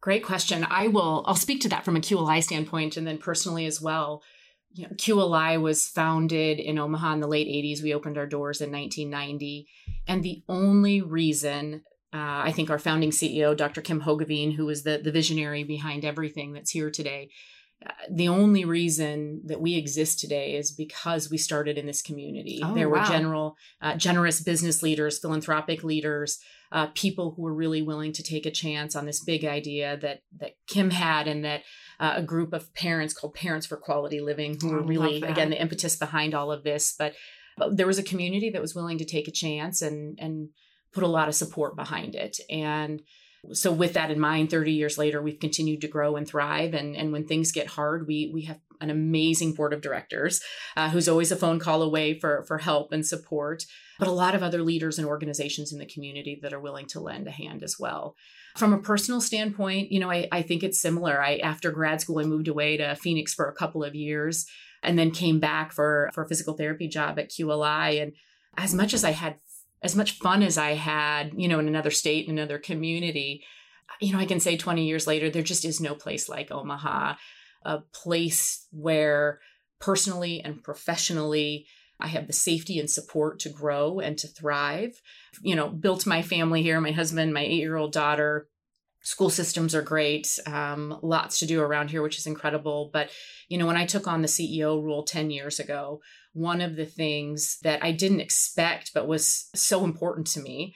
Great 0.00 0.24
question. 0.24 0.64
I 0.70 0.86
will 0.86 1.24
I'll 1.26 1.34
speak 1.34 1.60
to 1.62 1.68
that 1.70 1.84
from 1.84 1.96
a 1.96 2.00
QLI 2.00 2.42
standpoint 2.42 2.96
and 2.96 3.06
then 3.06 3.18
personally 3.18 3.66
as 3.66 3.80
well. 3.80 4.22
You 4.72 4.84
know, 4.84 4.94
QLI 4.94 5.60
was 5.60 5.88
founded 5.88 6.60
in 6.60 6.78
Omaha 6.78 7.14
in 7.14 7.20
the 7.20 7.26
late 7.26 7.48
80s. 7.48 7.82
We 7.82 7.94
opened 7.94 8.18
our 8.18 8.26
doors 8.26 8.60
in 8.60 8.70
1990. 8.70 9.66
And 10.06 10.22
the 10.22 10.44
only 10.48 11.00
reason 11.00 11.82
uh, 12.12 12.40
I 12.44 12.52
think 12.52 12.70
our 12.70 12.78
founding 12.78 13.10
CEO, 13.10 13.56
Dr. 13.56 13.82
Kim 13.82 14.00
Hogeveen, 14.00 14.54
who 14.54 14.66
was 14.66 14.82
the, 14.82 14.98
the 15.02 15.12
visionary 15.12 15.64
behind 15.64 16.04
everything 16.04 16.52
that's 16.52 16.70
here 16.70 16.90
today, 16.90 17.30
the 18.10 18.28
only 18.28 18.64
reason 18.64 19.42
that 19.44 19.60
we 19.60 19.76
exist 19.76 20.18
today 20.18 20.54
is 20.56 20.72
because 20.72 21.30
we 21.30 21.38
started 21.38 21.78
in 21.78 21.86
this 21.86 22.02
community. 22.02 22.60
Oh, 22.62 22.74
there 22.74 22.88
were 22.88 22.96
wow. 22.98 23.08
general, 23.08 23.56
uh, 23.80 23.94
generous 23.94 24.40
business 24.40 24.82
leaders, 24.82 25.18
philanthropic 25.18 25.84
leaders, 25.84 26.40
uh, 26.72 26.88
people 26.94 27.32
who 27.32 27.42
were 27.42 27.54
really 27.54 27.82
willing 27.82 28.12
to 28.12 28.22
take 28.22 28.46
a 28.46 28.50
chance 28.50 28.96
on 28.96 29.06
this 29.06 29.22
big 29.22 29.44
idea 29.44 29.96
that 29.98 30.22
that 30.38 30.56
Kim 30.66 30.90
had, 30.90 31.28
and 31.28 31.44
that 31.44 31.62
uh, 32.00 32.14
a 32.16 32.22
group 32.22 32.52
of 32.52 32.74
parents 32.74 33.14
called 33.14 33.34
Parents 33.34 33.66
for 33.66 33.76
Quality 33.76 34.20
Living, 34.20 34.58
who 34.60 34.70
were 34.70 34.82
really 34.82 35.22
again 35.22 35.50
the 35.50 35.60
impetus 35.60 35.96
behind 35.96 36.34
all 36.34 36.50
of 36.50 36.64
this. 36.64 36.94
But, 36.98 37.14
but 37.56 37.76
there 37.76 37.86
was 37.86 37.98
a 37.98 38.02
community 38.02 38.50
that 38.50 38.62
was 38.62 38.74
willing 38.74 38.98
to 38.98 39.04
take 39.04 39.28
a 39.28 39.32
chance 39.32 39.82
and 39.82 40.18
and 40.20 40.48
put 40.92 41.04
a 41.04 41.08
lot 41.08 41.28
of 41.28 41.34
support 41.34 41.76
behind 41.76 42.14
it. 42.14 42.38
And 42.50 43.02
so 43.52 43.72
with 43.72 43.94
that 43.94 44.10
in 44.10 44.18
mind, 44.18 44.50
30 44.50 44.72
years 44.72 44.98
later, 44.98 45.22
we've 45.22 45.40
continued 45.40 45.80
to 45.82 45.88
grow 45.88 46.16
and 46.16 46.26
thrive. 46.26 46.74
And, 46.74 46.96
and 46.96 47.12
when 47.12 47.26
things 47.26 47.52
get 47.52 47.68
hard, 47.68 48.06
we 48.06 48.30
we 48.32 48.42
have 48.42 48.60
an 48.80 48.90
amazing 48.90 49.54
board 49.54 49.72
of 49.72 49.80
directors 49.80 50.40
uh, 50.76 50.90
who's 50.90 51.08
always 51.08 51.32
a 51.32 51.36
phone 51.36 51.58
call 51.58 51.82
away 51.82 52.18
for 52.18 52.44
for 52.44 52.58
help 52.58 52.92
and 52.92 53.06
support 53.06 53.64
but 53.98 54.08
a 54.08 54.12
lot 54.12 54.34
of 54.34 54.42
other 54.42 54.62
leaders 54.62 54.98
and 54.98 55.06
organizations 55.06 55.72
in 55.72 55.78
the 55.78 55.86
community 55.86 56.38
that 56.42 56.52
are 56.52 56.60
willing 56.60 56.86
to 56.86 57.00
lend 57.00 57.26
a 57.26 57.32
hand 57.32 57.62
as 57.62 57.76
well. 57.78 58.14
From 58.56 58.72
a 58.72 58.78
personal 58.78 59.20
standpoint, 59.20 59.90
you 59.92 60.00
know, 60.00 60.10
I, 60.10 60.28
I 60.30 60.42
think 60.42 60.62
it's 60.62 60.80
similar. 60.80 61.20
I 61.20 61.38
after 61.38 61.70
grad 61.70 62.00
school, 62.00 62.20
I 62.20 62.24
moved 62.24 62.48
away 62.48 62.76
to 62.76 62.94
Phoenix 62.96 63.34
for 63.34 63.48
a 63.48 63.54
couple 63.54 63.84
of 63.84 63.94
years 63.94 64.46
and 64.82 64.98
then 64.98 65.10
came 65.10 65.40
back 65.40 65.72
for 65.72 66.10
for 66.14 66.22
a 66.22 66.28
physical 66.28 66.54
therapy 66.54 66.88
job 66.88 67.18
at 67.18 67.30
QLI. 67.30 68.00
And 68.00 68.12
as 68.56 68.72
much 68.72 68.94
as 68.94 69.04
I 69.04 69.10
had 69.10 69.36
as 69.82 69.94
much 69.94 70.18
fun 70.18 70.42
as 70.42 70.58
I 70.58 70.74
had, 70.74 71.32
you 71.36 71.48
know, 71.48 71.58
in 71.58 71.68
another 71.68 71.90
state, 71.90 72.26
in 72.26 72.38
another 72.38 72.58
community, 72.58 73.44
you 74.00 74.12
know, 74.12 74.18
I 74.18 74.26
can 74.26 74.40
say 74.40 74.56
20 74.56 74.86
years 74.86 75.06
later, 75.06 75.30
there 75.30 75.42
just 75.42 75.64
is 75.64 75.80
no 75.80 75.94
place 75.94 76.28
like 76.28 76.50
Omaha, 76.50 77.14
a 77.64 77.78
place 77.92 78.66
where 78.70 79.40
personally 79.80 80.40
and 80.44 80.62
professionally 80.62 81.66
I 82.00 82.08
have 82.08 82.26
the 82.26 82.32
safety 82.32 82.78
and 82.78 82.88
support 82.88 83.40
to 83.40 83.48
grow 83.48 83.98
and 83.98 84.16
to 84.18 84.28
thrive. 84.28 85.00
You 85.42 85.56
know, 85.56 85.68
built 85.68 86.06
my 86.06 86.22
family 86.22 86.62
here, 86.62 86.80
my 86.80 86.92
husband, 86.92 87.34
my 87.34 87.42
eight 87.42 87.54
year 87.54 87.76
old 87.76 87.92
daughter. 87.92 88.48
School 89.02 89.30
systems 89.30 89.74
are 89.74 89.82
great. 89.82 90.38
Um, 90.46 90.98
lots 91.02 91.38
to 91.38 91.46
do 91.46 91.60
around 91.60 91.90
here, 91.90 92.02
which 92.02 92.18
is 92.18 92.26
incredible. 92.26 92.90
But, 92.92 93.10
you 93.48 93.56
know, 93.56 93.66
when 93.66 93.76
I 93.76 93.86
took 93.86 94.06
on 94.06 94.22
the 94.22 94.28
CEO 94.28 94.82
role 94.82 95.04
10 95.04 95.30
years 95.30 95.60
ago, 95.60 96.00
one 96.32 96.60
of 96.60 96.76
the 96.76 96.86
things 96.86 97.58
that 97.62 97.82
I 97.82 97.92
didn't 97.92 98.20
expect, 98.20 98.92
but 98.94 99.08
was 99.08 99.48
so 99.54 99.84
important 99.84 100.26
to 100.28 100.40
me 100.40 100.74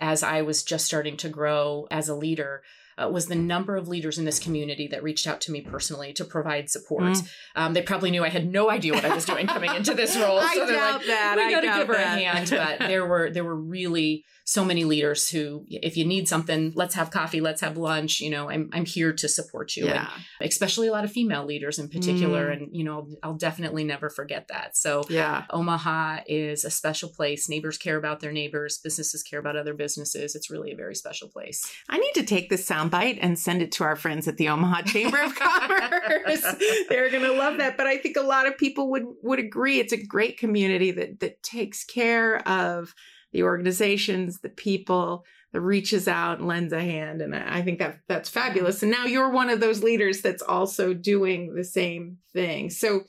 as 0.00 0.22
I 0.22 0.42
was 0.42 0.62
just 0.62 0.86
starting 0.86 1.16
to 1.18 1.28
grow 1.28 1.86
as 1.90 2.08
a 2.08 2.14
leader 2.14 2.62
uh, 2.96 3.08
was 3.08 3.26
the 3.26 3.34
number 3.34 3.76
of 3.76 3.88
leaders 3.88 4.18
in 4.18 4.24
this 4.24 4.38
community 4.38 4.86
that 4.88 5.02
reached 5.02 5.26
out 5.26 5.40
to 5.42 5.52
me 5.52 5.60
personally 5.60 6.12
to 6.12 6.24
provide 6.24 6.70
support. 6.70 7.02
Mm. 7.02 7.28
Um, 7.56 7.74
they 7.74 7.82
probably 7.82 8.10
knew 8.10 8.24
I 8.24 8.28
had 8.28 8.50
no 8.50 8.70
idea 8.70 8.92
what 8.92 9.04
I 9.04 9.14
was 9.14 9.24
doing 9.24 9.46
coming 9.46 9.74
into 9.74 9.94
this 9.94 10.16
role. 10.16 10.38
I 10.40 10.54
they're 10.56 10.66
doubt 10.68 10.98
like, 10.98 11.06
that. 11.06 11.34
We 11.36 11.50
got 11.50 11.60
to 11.60 11.78
give 11.78 11.88
her 11.88 11.94
that." 11.94 12.16
a 12.16 12.20
hand. 12.20 12.50
But 12.50 12.88
there 12.88 13.06
were 13.06 13.30
there 13.30 13.44
were 13.44 13.56
really 13.56 14.24
so 14.46 14.62
many 14.62 14.84
leaders 14.84 15.30
who, 15.30 15.64
if 15.70 15.96
you 15.96 16.04
need 16.04 16.28
something, 16.28 16.72
let's 16.74 16.94
have 16.94 17.10
coffee, 17.10 17.40
let's 17.40 17.62
have 17.62 17.78
lunch. 17.78 18.20
You 18.20 18.28
know, 18.30 18.50
I'm 18.50 18.68
I'm 18.74 18.84
here 18.84 19.12
to 19.12 19.28
support 19.28 19.74
you. 19.74 19.86
And 19.86 19.94
Yeah. 19.94 20.10
especially 20.42 20.86
a 20.88 20.92
lot 20.92 21.04
of 21.04 21.10
female 21.10 21.44
leaders 21.46 21.78
in 21.78 21.88
particular. 21.88 22.48
Mm. 22.50 22.52
And 22.52 22.76
you 22.76 22.84
know, 22.84 23.08
I'll 23.22 23.34
definitely 23.34 23.84
never 23.84 24.10
forget 24.10 24.48
that. 24.48 24.76
So 24.76 25.02
Yeah. 25.08 25.44
Omaha 25.50 26.20
is 26.26 26.64
a 26.64 26.70
special 26.70 27.08
place. 27.08 27.48
Neighbors 27.48 27.78
care 27.78 27.96
about 27.96 28.20
their 28.20 28.32
neighbors. 28.32 28.78
Businesses 28.78 29.22
care 29.22 29.40
about 29.40 29.56
other 29.56 29.72
businesses. 29.72 30.34
It's 30.34 30.50
really 30.50 30.72
a 30.72 30.76
very 30.76 30.94
special 30.94 31.28
place. 31.28 31.64
I 31.88 31.96
need 31.98 32.12
to 32.14 32.22
take 32.22 32.50
this 32.50 32.68
soundbite 32.68 33.18
and 33.22 33.38
send 33.38 33.62
it 33.62 33.72
to 33.72 33.84
our 33.84 33.96
friends 33.96 34.28
at 34.28 34.36
the 34.36 34.50
Omaha 34.50 34.82
Chamber 34.82 35.22
of 35.22 35.34
Commerce. 35.34 36.42
They're 36.90 37.10
going 37.10 37.22
to 37.22 37.32
love 37.32 37.56
that. 37.58 37.78
But 37.78 37.86
I 37.86 37.96
think 37.96 38.18
a 38.18 38.22
lot 38.22 38.46
of 38.46 38.58
people 38.58 38.90
would 38.90 39.04
would 39.22 39.38
agree. 39.38 39.80
It's 39.80 39.92
a 39.94 40.06
great 40.06 40.38
community 40.38 40.90
that 40.90 41.20
that 41.20 41.42
takes 41.42 41.82
care 41.82 42.46
of 42.46 42.94
the 43.34 43.42
organizations, 43.42 44.40
the 44.40 44.48
people, 44.48 45.26
that 45.52 45.60
reaches 45.60 46.08
out 46.08 46.38
and 46.38 46.48
lends 46.48 46.72
a 46.72 46.80
hand, 46.80 47.20
and 47.20 47.36
I 47.36 47.60
think 47.60 47.78
that 47.78 48.00
that's 48.08 48.30
fabulous. 48.30 48.82
And 48.82 48.90
now 48.90 49.04
you're 49.04 49.30
one 49.30 49.50
of 49.50 49.60
those 49.60 49.84
leaders 49.84 50.22
that's 50.22 50.42
also 50.42 50.94
doing 50.94 51.54
the 51.54 51.64
same 51.64 52.16
thing. 52.32 52.70
So. 52.70 53.02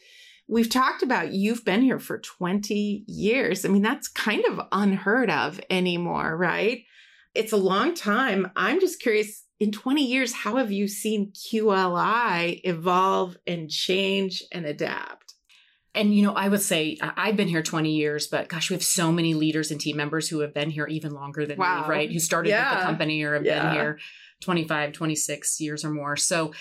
We've 0.47 0.69
talked 0.69 1.01
about 1.01 1.33
you've 1.33 1.65
been 1.65 1.81
here 1.81 1.97
for 1.97 2.19
20 2.19 3.05
years. 3.07 3.65
I 3.65 3.69
mean, 3.69 3.81
that's 3.81 4.07
kind 4.07 4.45
of 4.45 4.61
unheard 4.71 5.31
of 5.31 5.59
anymore, 5.71 6.37
right? 6.37 6.83
It's 7.33 7.51
a 7.51 7.57
long 7.57 7.95
time. 7.95 8.51
I'm 8.55 8.79
just 8.79 9.01
curious 9.01 9.43
in 9.59 9.71
20 9.71 10.05
years, 10.05 10.33
how 10.33 10.57
have 10.57 10.71
you 10.71 10.87
seen 10.87 11.31
QLI 11.31 12.61
evolve 12.63 13.37
and 13.47 13.71
change 13.71 14.43
and 14.51 14.67
adapt? 14.67 15.24
And 15.95 16.13
you 16.13 16.23
know, 16.23 16.33
I 16.33 16.49
would 16.49 16.61
say 16.61 16.97
I've 17.01 17.35
been 17.37 17.47
here 17.47 17.63
20 17.63 17.91
years, 17.91 18.27
but 18.27 18.49
gosh, 18.49 18.69
we 18.69 18.75
have 18.75 18.83
so 18.83 19.11
many 19.11 19.33
leaders 19.33 19.71
and 19.71 19.79
team 19.79 19.97
members 19.97 20.27
who 20.29 20.39
have 20.39 20.53
been 20.53 20.69
here 20.69 20.87
even 20.87 21.13
longer 21.13 21.45
than 21.45 21.57
Wow. 21.57 21.81
me, 21.83 21.87
right? 21.87 22.11
Who 22.11 22.19
started 22.19 22.49
with 22.71 22.79
the 22.79 22.83
company 22.85 23.23
or 23.23 23.33
have 23.35 23.45
Yeah. 23.45 23.63
been 23.63 23.71
here 23.71 23.99
25, 24.41 24.91
26 24.93 25.59
years 25.61 25.85
or 25.85 25.89
more. 25.91 26.15
So 26.17 26.53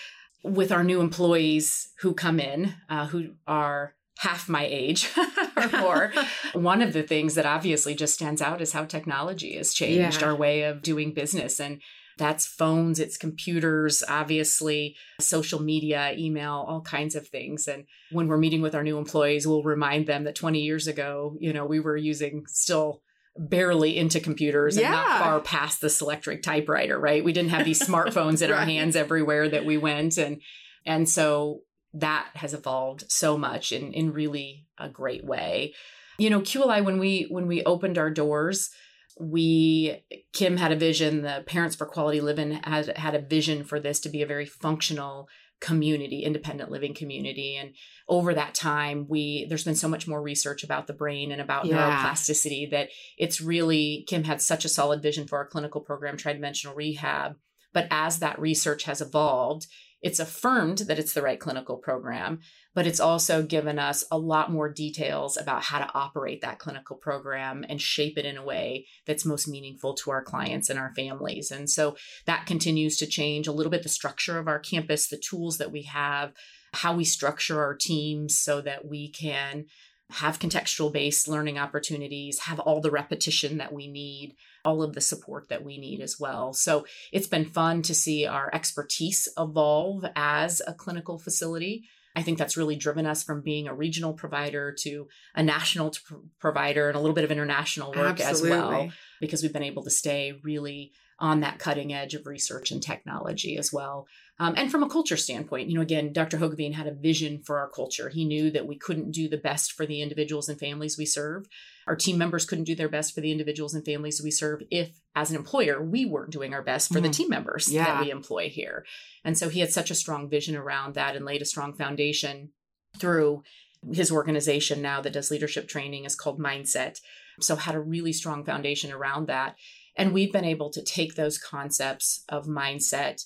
with 0.43 0.71
our 0.73 0.85
new 0.85 1.01
employees 1.01 1.89
who 2.01 2.15
come 2.15 2.39
in, 2.39 2.75
uh, 2.89 3.07
who 3.07 3.35
are 3.47 3.95
half 4.19 4.49
my 4.49 4.65
age 4.65 5.11
or 5.57 5.69
more, 5.81 6.13
one 6.53 6.81
of 6.83 6.93
the 6.93 7.03
things 7.03 7.35
that 7.35 7.47
obviously 7.47 7.95
just 7.95 8.15
stands 8.15 8.41
out 8.41 8.61
is 8.61 8.73
how 8.73 8.85
technology 8.85 9.57
has 9.57 9.75
changed 9.75 10.21
Yeah. 10.23 10.29
our 10.29 10.37
way 10.37 10.63
of 10.63 10.83
doing 10.83 11.13
business. 11.13 11.59
And 11.61 11.81
that's 12.17 12.47
phones, 12.47 13.01
it's 13.01 13.17
computers, 13.17 14.03
obviously, 14.09 14.97
social 15.21 15.61
media, 15.61 16.15
email, 16.17 16.65
all 16.69 16.81
kinds 16.81 17.15
of 17.15 17.27
things. 17.29 17.67
And 17.67 17.85
when 18.11 18.29
we're 18.29 18.39
meeting 18.39 18.63
with 18.63 18.75
our 18.75 18.83
new 18.83 18.99
employees, 18.99 19.47
we'll 19.47 19.63
remind 19.63 20.07
them 20.07 20.25
that 20.25 20.35
20 20.35 20.61
years 20.61 20.87
ago, 20.87 21.37
you 21.41 21.53
know, 21.53 21.67
we 21.67 21.81
were 21.81 21.97
using 21.97 22.45
still 22.47 23.03
barely 23.37 23.97
into 23.97 24.21
computers 24.21 24.77
and 24.77 24.91
not 24.91 25.19
far 25.19 25.41
past 25.41 25.81
the 25.81 25.89
Selectric 25.89 26.43
typewriter, 26.43 26.99
right? 26.99 27.25
We 27.25 27.33
didn't 27.33 27.51
have 27.51 27.65
these 27.65 27.83
smartphones 27.87 28.43
in 28.43 28.53
our 28.53 28.65
hands 28.65 28.97
everywhere 28.97 29.49
that 29.49 29.65
we 29.65 29.77
went. 29.77 30.19
And 30.19 30.41
and 30.87 31.09
so 31.09 31.61
that 31.95 32.29
has 32.35 32.55
evolved 32.55 33.05
so 33.09 33.37
much 33.37 33.73
in 33.73 33.93
in 33.93 34.13
really 34.13 34.67
a 34.79 34.89
great 34.89 35.25
way. 35.25 35.75
You 36.19 36.31
know, 36.31 36.41
QLI 36.41 36.85
when 36.85 36.99
we 36.99 37.27
when 37.29 37.47
we 37.47 37.65
opened 37.65 37.99
our 37.99 38.11
doors, 38.11 38.71
we 39.19 40.05
kim 40.33 40.57
had 40.57 40.73
a 40.73 40.77
vision 40.77 41.23
the 41.23 41.45
parents 41.47 41.77
for 41.77 41.87
quality 41.87 42.21
living 42.21 42.53
had 42.53 42.97
had 42.97 43.15
a 43.15 43.21
vision 43.21 43.63
for 43.63 43.79
this 43.79 44.01
to 44.01 44.09
be 44.09 44.23
a 44.23 44.27
very 44.27 44.47
functional 44.47 45.29
community 45.61 46.25
independent 46.25 46.71
living 46.71 46.95
community 46.95 47.57
and 47.57 47.75
over 48.09 48.35
that 48.35 48.55
time 48.55 49.07
we 49.09 49.47
there's 49.49 49.65
been 49.65 49.75
so 49.75 49.89
much 49.89 50.09
more 50.09 50.21
research 50.21 50.65
about 50.65 50.87
the 50.87 50.93
brain 50.93 51.31
and 51.31 51.41
about 51.41 51.65
yeah. 51.65 51.77
neuroplasticity 51.77 52.71
that 52.71 52.89
it's 53.17 53.41
really 53.41 54.05
kim 54.09 54.25
had 54.25 54.43
such 54.43 54.65
a 54.65 54.69
solid 54.69 55.01
vision 55.01 55.27
for 55.27 55.39
our 55.39 55.47
clinical 55.47 55.81
program 55.81 56.17
tridimensional 56.17 56.75
rehab 56.75 57.37
but 57.73 57.87
as 57.91 58.19
that 58.19 58.39
research 58.39 58.85
has 58.85 59.01
evolved 59.01 59.67
it's 60.05 60.21
affirmed 60.21 60.79
that 60.81 60.99
it's 60.99 61.15
the 61.15 61.23
right 61.23 61.41
clinical 61.41 61.79
program, 61.79 62.41
but 62.75 62.87
it's 62.87 63.01
also 63.01 63.43
given 63.43 63.79
us 63.79 64.05
a 64.11 64.19
lot 64.19 64.53
more 64.53 64.69
details 64.69 65.39
about 65.39 65.63
how 65.63 65.79
to 65.79 65.91
operate 65.95 66.43
that 66.43 66.59
clinical 66.59 66.95
program 66.95 67.65
and 67.71 67.81
shape 67.81 68.19
it 68.19 68.27
in 68.27 68.37
a 68.37 68.45
way 68.45 68.87
that's 69.07 69.25
most 69.25 69.49
meaningful 69.49 69.95
to 69.95 70.11
our 70.11 70.23
clients 70.23 70.69
and 70.69 70.79
our 70.79 70.93
families. 70.95 71.51
And 71.51 71.71
so 71.71 71.97
that 72.27 72.45
continues 72.45 72.99
to 72.99 73.07
change 73.07 73.47
a 73.47 73.53
little 73.53 73.71
bit 73.71 73.83
the 73.83 73.89
structure 73.89 74.39
of 74.39 74.47
our 74.47 74.59
campus, 74.59 75.09
the 75.09 75.17
tools 75.17 75.57
that 75.57 75.73
we 75.73 75.85
have, 75.85 76.35
how 76.75 76.95
we 76.95 77.05
structure 77.05 77.63
our 77.63 77.75
teams 77.75 78.37
so 78.37 78.61
that 78.61 78.87
we 78.87 79.09
can 79.09 79.65
have 80.11 80.39
contextual 80.39 80.93
based 80.93 81.29
learning 81.29 81.57
opportunities, 81.57 82.41
have 82.41 82.61
all 82.61 82.83
the 82.83 82.91
repetition 82.91 83.57
that 83.57 83.73
we 83.73 83.89
need, 83.89 84.37
all 84.65 84.83
of 84.83 84.95
the 84.95 85.01
support 85.01 85.49
that 85.49 85.65
we 85.65 85.79
need 85.79 86.01
as 86.01 86.19
well. 86.19 86.53
So 86.53 86.87
it's 87.13 87.27
been 87.27 87.45
fun 87.45 87.83
to 87.83 87.95
see 87.95 88.27
our 88.27 88.51
expertise 88.53 89.29
evolve 89.39 90.05
as 90.17 90.63
a 90.67 90.73
clinical 90.73 91.19
facility. 91.19 91.85
I 92.17 92.23
think 92.23 92.39
that's 92.39 92.57
really 92.57 92.77
driven 92.77 93.07
us 93.07 93.25
from 93.25 93.43
being 93.43 93.67
a 93.67 93.75
regional 93.75 94.13
provider 94.13 94.73
to 94.81 95.09
a 95.35 95.43
national 95.43 95.91
t- 95.91 96.01
provider 96.39 96.89
and 96.89 96.97
a 96.97 97.01
little 97.01 97.15
bit 97.15 97.25
of 97.25 97.33
international 97.33 97.93
work 97.93 98.21
Absolutely. 98.21 98.53
as 98.53 98.63
well, 98.63 98.89
because 99.21 99.43
we've 99.43 99.53
been 99.53 99.65
able 99.65 99.83
to 99.83 99.91
stay 99.91 100.39
really 100.45 100.93
on 101.19 101.41
that 101.41 101.59
cutting 101.59 101.93
edge 101.93 102.15
of 102.15 102.27
research 102.27 102.71
and 102.71 102.83
technology 102.83 103.57
as 103.57 103.73
well. 103.73 104.07
Um, 104.41 104.55
and 104.57 104.69
from 104.71 104.83
a 104.83 104.89
culture 104.89 105.17
standpoint, 105.17 105.69
you 105.69 105.77
know, 105.77 105.81
again, 105.81 106.13
Dr. 106.13 106.39
Hogeveen 106.39 106.75
had 106.75 106.89
a 106.89 106.95
vision 106.95 107.41
for 107.41 107.59
our 107.59 107.69
culture. 107.69 108.09
He 108.09 108.25
knew 108.25 108.51
that 108.51 108.67
we 108.67 108.77
couldn't 108.77 109.13
do 109.13 109.29
the 109.29 109.37
best 109.37 109.73
for 109.73 109.87
the 109.87 110.03
individuals 110.03 110.49
and 110.49 110.59
families 110.59 110.99
we 110.99 111.07
serve. 111.07 111.47
Our 111.87 111.95
team 111.95 112.19
members 112.19 112.45
couldn't 112.45 112.65
do 112.65 112.75
their 112.75 112.89
best 112.89 113.15
for 113.15 113.21
the 113.21 113.31
individuals 113.31 113.75
and 113.75 113.85
families 113.85 114.21
we 114.21 114.33
serve 114.33 114.63
if, 114.71 115.01
as 115.15 115.31
an 115.31 115.37
employer, 115.37 115.81
we 115.81 116.05
weren't 116.05 116.33
doing 116.33 116.53
our 116.53 116.63
best 116.63 116.93
for 116.93 116.99
mm. 116.99 117.05
the 117.05 117.11
team 117.11 117.29
members 117.29 117.73
yeah. 117.73 117.85
that 117.85 118.01
we 118.01 118.11
employ 118.11 118.49
here. 118.49 118.85
And 119.23 119.39
so 119.39 119.49
he 119.49 119.61
had 119.61 119.71
such 119.71 119.91
a 119.93 119.95
strong 119.95 120.29
vision 120.29 120.57
around 120.57 120.95
that 120.95 121.15
and 121.15 121.25
laid 121.25 121.43
a 121.43 121.47
strong 121.47 121.73
foundation 121.75 122.51
through 122.99 123.45
his 123.93 124.11
organization 124.11 124.83
now 124.83 125.01
that 125.01 125.13
does 125.13 125.31
leadership 125.31 125.69
training 125.69 126.05
is 126.05 126.17
called 126.17 126.41
Mindset. 126.41 127.01
So 127.41 127.57
had 127.57 127.75
a 127.75 127.81
really 127.81 128.13
strong 128.13 128.45
foundation 128.45 128.93
around 128.93 129.29
that. 129.29 129.57
And 129.97 130.13
we've 130.13 130.33
been 130.33 130.45
able 130.45 130.71
to 130.71 130.83
take 130.83 131.15
those 131.15 131.39
concepts 131.39 132.25
of 132.29 132.47
mindset 132.47 133.25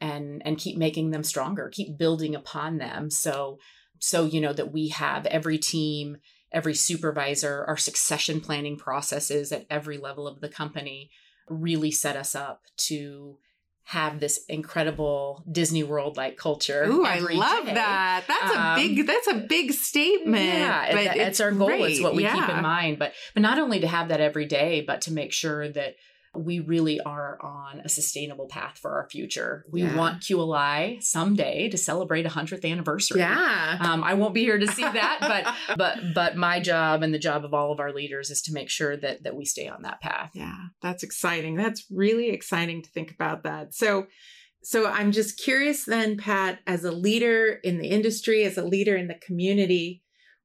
and 0.00 0.42
and 0.44 0.58
keep 0.58 0.76
making 0.76 1.10
them 1.10 1.24
stronger 1.24 1.68
keep 1.68 1.96
building 1.96 2.34
upon 2.34 2.78
them. 2.78 3.10
So 3.10 3.58
so 3.98 4.24
you 4.24 4.40
know 4.40 4.52
that 4.52 4.72
we 4.72 4.88
have 4.88 5.26
every 5.26 5.58
team 5.58 6.18
every 6.52 6.74
supervisor 6.74 7.64
our 7.66 7.76
succession 7.76 8.40
planning 8.40 8.76
processes 8.76 9.52
at 9.52 9.66
every 9.68 9.98
level 9.98 10.28
of 10.28 10.40
the 10.40 10.48
company 10.48 11.10
really 11.48 11.90
set 11.90 12.16
us 12.16 12.34
up 12.34 12.62
to 12.76 13.38
have 13.88 14.18
this 14.18 14.44
incredible 14.48 15.44
Disney 15.50 15.84
World 15.84 16.16
like 16.16 16.36
culture. 16.36 16.84
Ooh, 16.88 17.04
I 17.04 17.20
love 17.20 17.66
day. 17.66 17.74
that. 17.74 18.24
That's 18.26 18.56
um, 18.56 18.60
a 18.60 18.74
big 18.74 19.06
that's 19.06 19.28
a 19.28 19.34
big 19.34 19.72
statement. 19.72 20.44
Yeah, 20.44 20.92
but 20.92 21.04
it's, 21.04 21.16
it's 21.16 21.40
our 21.40 21.52
goal. 21.52 21.68
Great. 21.68 21.92
It's 21.92 22.02
what 22.02 22.16
we 22.16 22.24
yeah. 22.24 22.34
keep 22.34 22.56
in 22.56 22.62
mind. 22.62 22.98
But 22.98 23.12
but 23.32 23.42
not 23.42 23.60
only 23.60 23.78
to 23.78 23.86
have 23.86 24.08
that 24.08 24.20
every 24.20 24.44
day, 24.44 24.80
but 24.80 25.02
to 25.02 25.12
make 25.12 25.32
sure 25.32 25.68
that 25.68 25.94
we 26.36 26.60
really 26.60 27.00
are 27.00 27.38
on 27.42 27.80
a 27.80 27.88
sustainable 27.88 28.46
path 28.46 28.78
for 28.78 28.92
our 28.92 29.08
future. 29.10 29.64
We 29.70 29.82
yeah. 29.82 29.96
want 29.96 30.22
QLI 30.22 31.02
someday 31.02 31.68
to 31.68 31.78
celebrate 31.78 32.26
a 32.26 32.30
hundredth 32.30 32.64
anniversary. 32.64 33.20
Yeah, 33.20 33.78
um, 33.80 34.04
I 34.04 34.14
won't 34.14 34.34
be 34.34 34.42
here 34.42 34.58
to 34.58 34.66
see 34.66 34.82
that, 34.82 35.18
but 35.20 35.76
but 35.76 36.14
but 36.14 36.36
my 36.36 36.60
job 36.60 37.02
and 37.02 37.12
the 37.12 37.18
job 37.18 37.44
of 37.44 37.54
all 37.54 37.72
of 37.72 37.80
our 37.80 37.92
leaders 37.92 38.30
is 38.30 38.42
to 38.42 38.52
make 38.52 38.70
sure 38.70 38.96
that 38.96 39.24
that 39.24 39.36
we 39.36 39.44
stay 39.44 39.68
on 39.68 39.82
that 39.82 40.00
path. 40.00 40.30
Yeah, 40.34 40.56
that's 40.82 41.02
exciting. 41.02 41.56
That's 41.56 41.84
really 41.90 42.30
exciting 42.30 42.82
to 42.82 42.90
think 42.90 43.10
about 43.10 43.42
that. 43.44 43.74
So. 43.74 44.06
So 44.62 44.88
I'm 44.88 45.12
just 45.12 45.38
curious 45.38 45.84
then, 45.84 46.16
Pat, 46.16 46.58
as 46.66 46.82
a 46.82 46.90
leader 46.90 47.60
in 47.62 47.78
the 47.78 47.86
industry, 47.86 48.42
as 48.42 48.58
a 48.58 48.64
leader 48.64 48.96
in 48.96 49.06
the 49.06 49.14
community, 49.14 50.02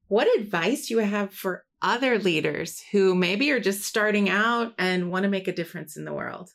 what 0.10 0.28
advice 0.38 0.86
do 0.88 0.94
you 0.94 1.00
have 1.00 1.34
for 1.34 1.66
other 1.82 2.20
leaders 2.20 2.82
who 2.92 3.16
maybe 3.16 3.52
are 3.52 3.60
just 3.60 3.84
starting 3.84 4.30
out 4.30 4.74
and 4.78 5.12
want 5.12 5.24
to 5.24 5.30
make 5.30 5.48
a 5.48 5.54
difference 5.54 5.98
in 5.98 6.06
the 6.06 6.14
world? 6.14 6.52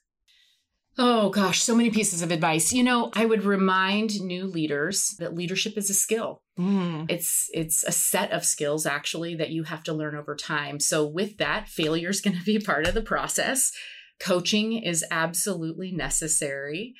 Oh 0.99 1.29
gosh, 1.29 1.63
so 1.63 1.75
many 1.75 1.91
pieces 1.91 2.23
of 2.23 2.31
advice. 2.31 2.73
You 2.73 2.83
know, 2.83 3.11
I 3.13 3.27
would 3.27 3.45
remind 3.45 4.21
new 4.21 4.47
leaders 4.47 5.15
that 5.19 5.35
leadership 5.35 5.77
is 5.77 5.91
a 5.91 5.95
skill. 5.95 6.41
Mm. 6.59 7.11
It's 7.11 7.51
it's 7.53 7.85
a 7.85 7.93
set 7.93 8.33
of 8.33 8.47
skills 8.47 8.87
actually 8.87 9.35
that 9.35 9.51
you 9.51 9.65
have 9.65 9.83
to 9.85 9.93
learn 9.93 10.17
over 10.17 10.35
time. 10.35 10.81
So 10.81 11.07
with 11.07 11.37
that, 11.37 11.69
failure 11.69 12.09
is 12.09 12.23
going 12.23 12.39
to 12.39 12.45
be 12.45 12.59
part 12.59 12.87
of 12.87 12.95
the 12.95 13.03
process. 13.03 13.73
Coaching 14.19 14.73
is 14.73 15.05
absolutely 15.11 15.93
necessary. 15.93 16.95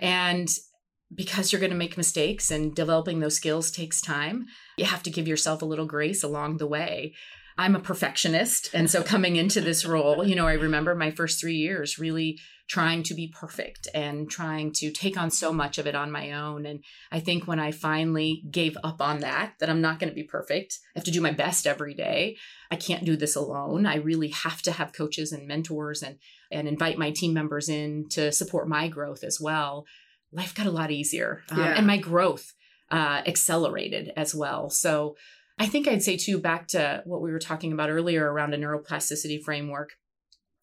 And 0.00 0.48
because 1.14 1.52
you're 1.52 1.60
going 1.60 1.72
to 1.72 1.76
make 1.76 1.98
mistakes 1.98 2.50
and 2.50 2.74
developing 2.74 3.20
those 3.20 3.36
skills 3.36 3.70
takes 3.70 4.00
time, 4.00 4.46
you 4.78 4.86
have 4.86 5.02
to 5.02 5.10
give 5.10 5.28
yourself 5.28 5.60
a 5.60 5.66
little 5.66 5.84
grace 5.86 6.22
along 6.22 6.56
the 6.56 6.66
way. 6.66 7.12
I'm 7.58 7.76
a 7.76 7.80
perfectionist. 7.80 8.70
And 8.72 8.90
so 8.90 9.02
coming 9.02 9.36
into 9.36 9.60
this 9.60 9.84
role, 9.84 10.26
you 10.26 10.34
know, 10.34 10.46
I 10.46 10.54
remember 10.54 10.94
my 10.94 11.10
first 11.10 11.40
three 11.40 11.56
years 11.56 11.98
really 11.98 12.38
trying 12.68 13.02
to 13.02 13.14
be 13.14 13.28
perfect 13.28 13.88
and 13.92 14.30
trying 14.30 14.72
to 14.72 14.90
take 14.90 15.18
on 15.18 15.30
so 15.30 15.52
much 15.52 15.76
of 15.76 15.86
it 15.86 15.94
on 15.94 16.10
my 16.10 16.32
own. 16.32 16.64
And 16.64 16.82
I 17.10 17.20
think 17.20 17.46
when 17.46 17.60
I 17.60 17.70
finally 17.70 18.42
gave 18.50 18.78
up 18.82 19.02
on 19.02 19.20
that, 19.20 19.54
that 19.60 19.68
I'm 19.68 19.82
not 19.82 19.98
going 19.98 20.08
to 20.08 20.14
be 20.14 20.22
perfect, 20.22 20.78
I 20.94 20.98
have 20.98 21.04
to 21.04 21.10
do 21.10 21.20
my 21.20 21.32
best 21.32 21.66
every 21.66 21.92
day. 21.92 22.36
I 22.70 22.76
can't 22.76 23.04
do 23.04 23.16
this 23.16 23.36
alone. 23.36 23.84
I 23.84 23.96
really 23.96 24.28
have 24.28 24.62
to 24.62 24.72
have 24.72 24.94
coaches 24.94 25.32
and 25.32 25.46
mentors 25.46 26.02
and 26.02 26.16
and 26.50 26.68
invite 26.68 26.98
my 26.98 27.10
team 27.10 27.32
members 27.34 27.68
in 27.68 28.08
to 28.10 28.30
support 28.30 28.68
my 28.68 28.88
growth 28.88 29.24
as 29.24 29.38
well. 29.40 29.84
Life 30.32 30.54
got 30.54 30.66
a 30.66 30.70
lot 30.70 30.90
easier, 30.90 31.42
um, 31.50 31.58
yeah. 31.58 31.74
and 31.76 31.86
my 31.86 31.98
growth 31.98 32.54
uh, 32.90 33.22
accelerated 33.26 34.12
as 34.16 34.34
well. 34.34 34.70
So 34.70 35.16
I 35.62 35.66
think 35.66 35.86
I'd 35.86 36.02
say 36.02 36.16
too, 36.16 36.40
back 36.40 36.66
to 36.68 37.02
what 37.04 37.22
we 37.22 37.30
were 37.30 37.38
talking 37.38 37.72
about 37.72 37.88
earlier 37.88 38.30
around 38.30 38.52
a 38.52 38.58
neuroplasticity 38.58 39.40
framework, 39.44 39.90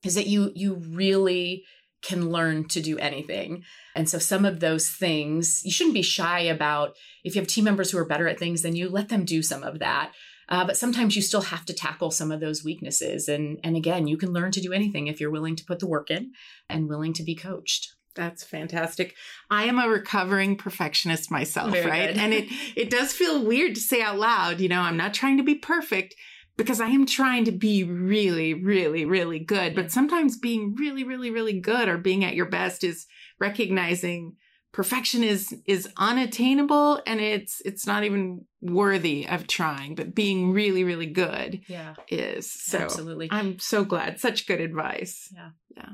is 0.04 0.16
that 0.16 0.28
you 0.28 0.52
you 0.56 0.76
really 0.76 1.64
can 2.02 2.30
learn 2.30 2.68
to 2.68 2.82
do 2.82 2.98
anything. 2.98 3.64
And 3.96 4.10
so 4.10 4.20
some 4.20 4.44
of 4.44 4.60
those 4.60 4.90
things 4.90 5.62
you 5.64 5.72
shouldn't 5.72 5.94
be 5.94 6.02
shy 6.02 6.42
about. 6.42 6.98
If 7.24 7.34
you 7.34 7.40
have 7.40 7.48
team 7.48 7.64
members 7.64 7.92
who 7.92 7.98
are 7.98 8.06
better 8.06 8.28
at 8.28 8.40
things 8.40 8.62
than 8.62 8.76
you, 8.76 8.90
let 8.90 9.08
them 9.08 9.24
do 9.24 9.42
some 9.42 9.64
of 9.64 9.80
that. 9.80 10.12
Uh, 10.50 10.66
but 10.66 10.76
sometimes 10.76 11.16
you 11.16 11.22
still 11.22 11.44
have 11.44 11.64
to 11.68 11.74
tackle 11.74 12.12
some 12.12 12.30
of 12.30 12.42
those 12.42 12.66
weaknesses. 12.66 13.30
And 13.30 13.58
and 13.64 13.78
again, 13.78 14.06
you 14.06 14.18
can 14.18 14.34
learn 14.34 14.52
to 14.52 14.62
do 14.62 14.74
anything 14.74 15.08
if 15.08 15.22
you're 15.22 15.32
willing 15.32 15.56
to 15.56 15.66
put 15.66 15.80
the 15.80 15.88
work 15.88 16.12
in 16.12 16.34
and 16.70 16.90
willing 16.90 17.14
to 17.14 17.24
be 17.24 17.36
coached. 17.36 17.88
That's 18.20 18.44
fantastic. 18.44 19.16
I 19.50 19.64
am 19.64 19.80
a 19.80 19.88
recovering 19.88 20.58
perfectionist 20.58 21.32
myself, 21.32 21.72
Very 21.72 21.90
right? 21.90 22.08
Good. 22.10 22.18
and 22.18 22.34
it 22.34 22.50
it 22.76 22.90
does 22.90 23.14
feel 23.14 23.46
weird 23.46 23.76
to 23.76 23.82
say 23.82 24.02
out 24.02 24.20
loud, 24.20 24.60
you 24.60 24.68
know, 24.68 24.82
I'm 24.82 24.98
not 24.98 25.14
trying 25.14 25.38
to 25.38 25.44
be 25.44 25.56
perfect 25.56 26.16
because 26.58 26.82
I 26.82 26.88
am 26.90 27.06
trying 27.06 27.46
to 27.46 27.54
be 27.54 27.86
really 27.86 28.54
really 28.54 29.06
really 29.06 29.40
good, 29.40 29.74
but 29.74 29.90
sometimes 29.90 30.38
being 30.38 30.76
really 30.76 31.06
really 31.06 31.32
really 31.32 31.62
good 31.62 31.88
or 31.88 31.98
being 31.98 32.26
at 32.26 32.36
your 32.36 32.48
best 32.48 32.84
is 32.84 33.08
recognizing 33.40 34.36
perfection 34.72 35.24
is 35.24 35.56
is 35.66 35.90
unattainable 35.98 37.02
and 37.08 37.20
it's 37.20 37.62
it's 37.66 37.88
not 37.88 38.04
even 38.04 38.46
worthy 38.62 39.28
of 39.28 39.48
trying 39.48 39.96
but 39.96 40.14
being 40.14 40.52
really 40.52 40.84
really 40.84 41.08
good 41.08 41.62
yeah. 41.68 41.96
is 42.08 42.52
so 42.52 42.80
absolutely. 42.80 43.28
I'm 43.32 43.60
so 43.60 43.84
glad. 43.84 44.20
Such 44.20 44.48
good 44.48 44.62
advice. 44.62 45.30
Yeah. 45.34 45.50
Yeah. 45.76 45.90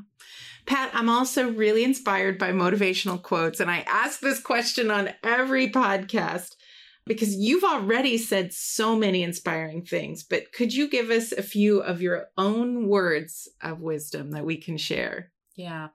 Pat 0.65 0.89
i'm 0.93 1.09
also 1.09 1.51
really 1.51 1.83
inspired 1.83 2.39
by 2.39 2.51
motivational 2.51 3.21
quotes 3.21 3.59
and 3.59 3.69
i 3.69 3.85
ask 3.87 4.19
this 4.19 4.39
question 4.39 4.89
on 4.89 5.11
every 5.23 5.69
podcast 5.69 6.55
because 7.05 7.35
you've 7.35 7.63
already 7.63 8.17
said 8.17 8.51
so 8.51 8.95
many 8.95 9.21
inspiring 9.21 9.83
things 9.83 10.23
but 10.23 10.51
could 10.51 10.73
you 10.73 10.89
give 10.89 11.11
us 11.11 11.31
a 11.31 11.43
few 11.43 11.81
of 11.81 12.01
your 12.01 12.29
own 12.35 12.87
words 12.87 13.47
of 13.61 13.79
wisdom 13.79 14.31
that 14.31 14.45
we 14.45 14.57
can 14.57 14.75
share 14.75 15.31
yeah. 15.55 15.89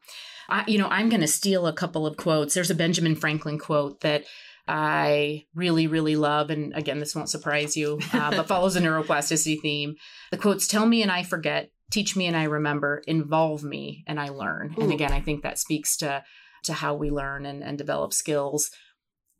I, 0.49 0.65
you 0.67 0.79
know, 0.79 0.89
I'm 0.89 1.09
going 1.09 1.21
to 1.21 1.27
steal 1.27 1.67
a 1.67 1.73
couple 1.73 2.07
of 2.07 2.17
quotes. 2.17 2.55
There's 2.55 2.71
a 2.71 2.75
Benjamin 2.75 3.17
Franklin 3.17 3.59
quote 3.59 4.01
that 4.01 4.25
I 4.67 5.47
really, 5.55 5.87
really 5.87 6.17
love. 6.17 6.51
And 6.51 6.75
again, 6.75 7.01
this 7.01 7.15
won't 7.15 7.29
surprise 7.29 7.77
you, 7.77 7.99
uh, 8.13 8.31
but 8.31 8.47
follows 8.47 8.77
a 8.77 8.81
neuroplasticity 8.81 9.61
theme. 9.61 9.97
The 10.31 10.39
quotes 10.39 10.67
tell 10.67 10.87
me 10.87 11.03
and 11.03 11.11
I 11.11 11.23
forget, 11.23 11.71
teach 11.91 12.15
me 12.17 12.27
and 12.27 12.37
I 12.37 12.45
remember, 12.45 13.03
involve 13.07 13.65
me 13.65 14.05
and 14.07 14.21
I 14.21 14.29
learn. 14.29 14.75
Ooh. 14.79 14.83
And 14.83 14.93
again, 14.93 15.13
I 15.13 15.21
think 15.21 15.43
that 15.43 15.59
speaks 15.59 15.97
to, 15.99 16.23
to 16.65 16.73
how 16.73 16.95
we 16.95 17.11
learn 17.11 17.47
and, 17.47 17.63
and 17.63 17.77
develop 17.77 18.13
skills. 18.13 18.71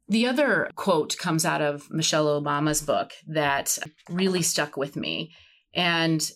The 0.09 0.27
other 0.27 0.69
quote 0.75 1.17
comes 1.17 1.45
out 1.45 1.63
of 1.63 1.89
Michelle 1.91 2.41
Obama's 2.41 2.83
book 2.83 3.13
that 3.29 3.79
really 4.09 4.43
stuck 4.43 4.77
with 4.77 4.97
me. 4.97 5.33
And 5.73 6.29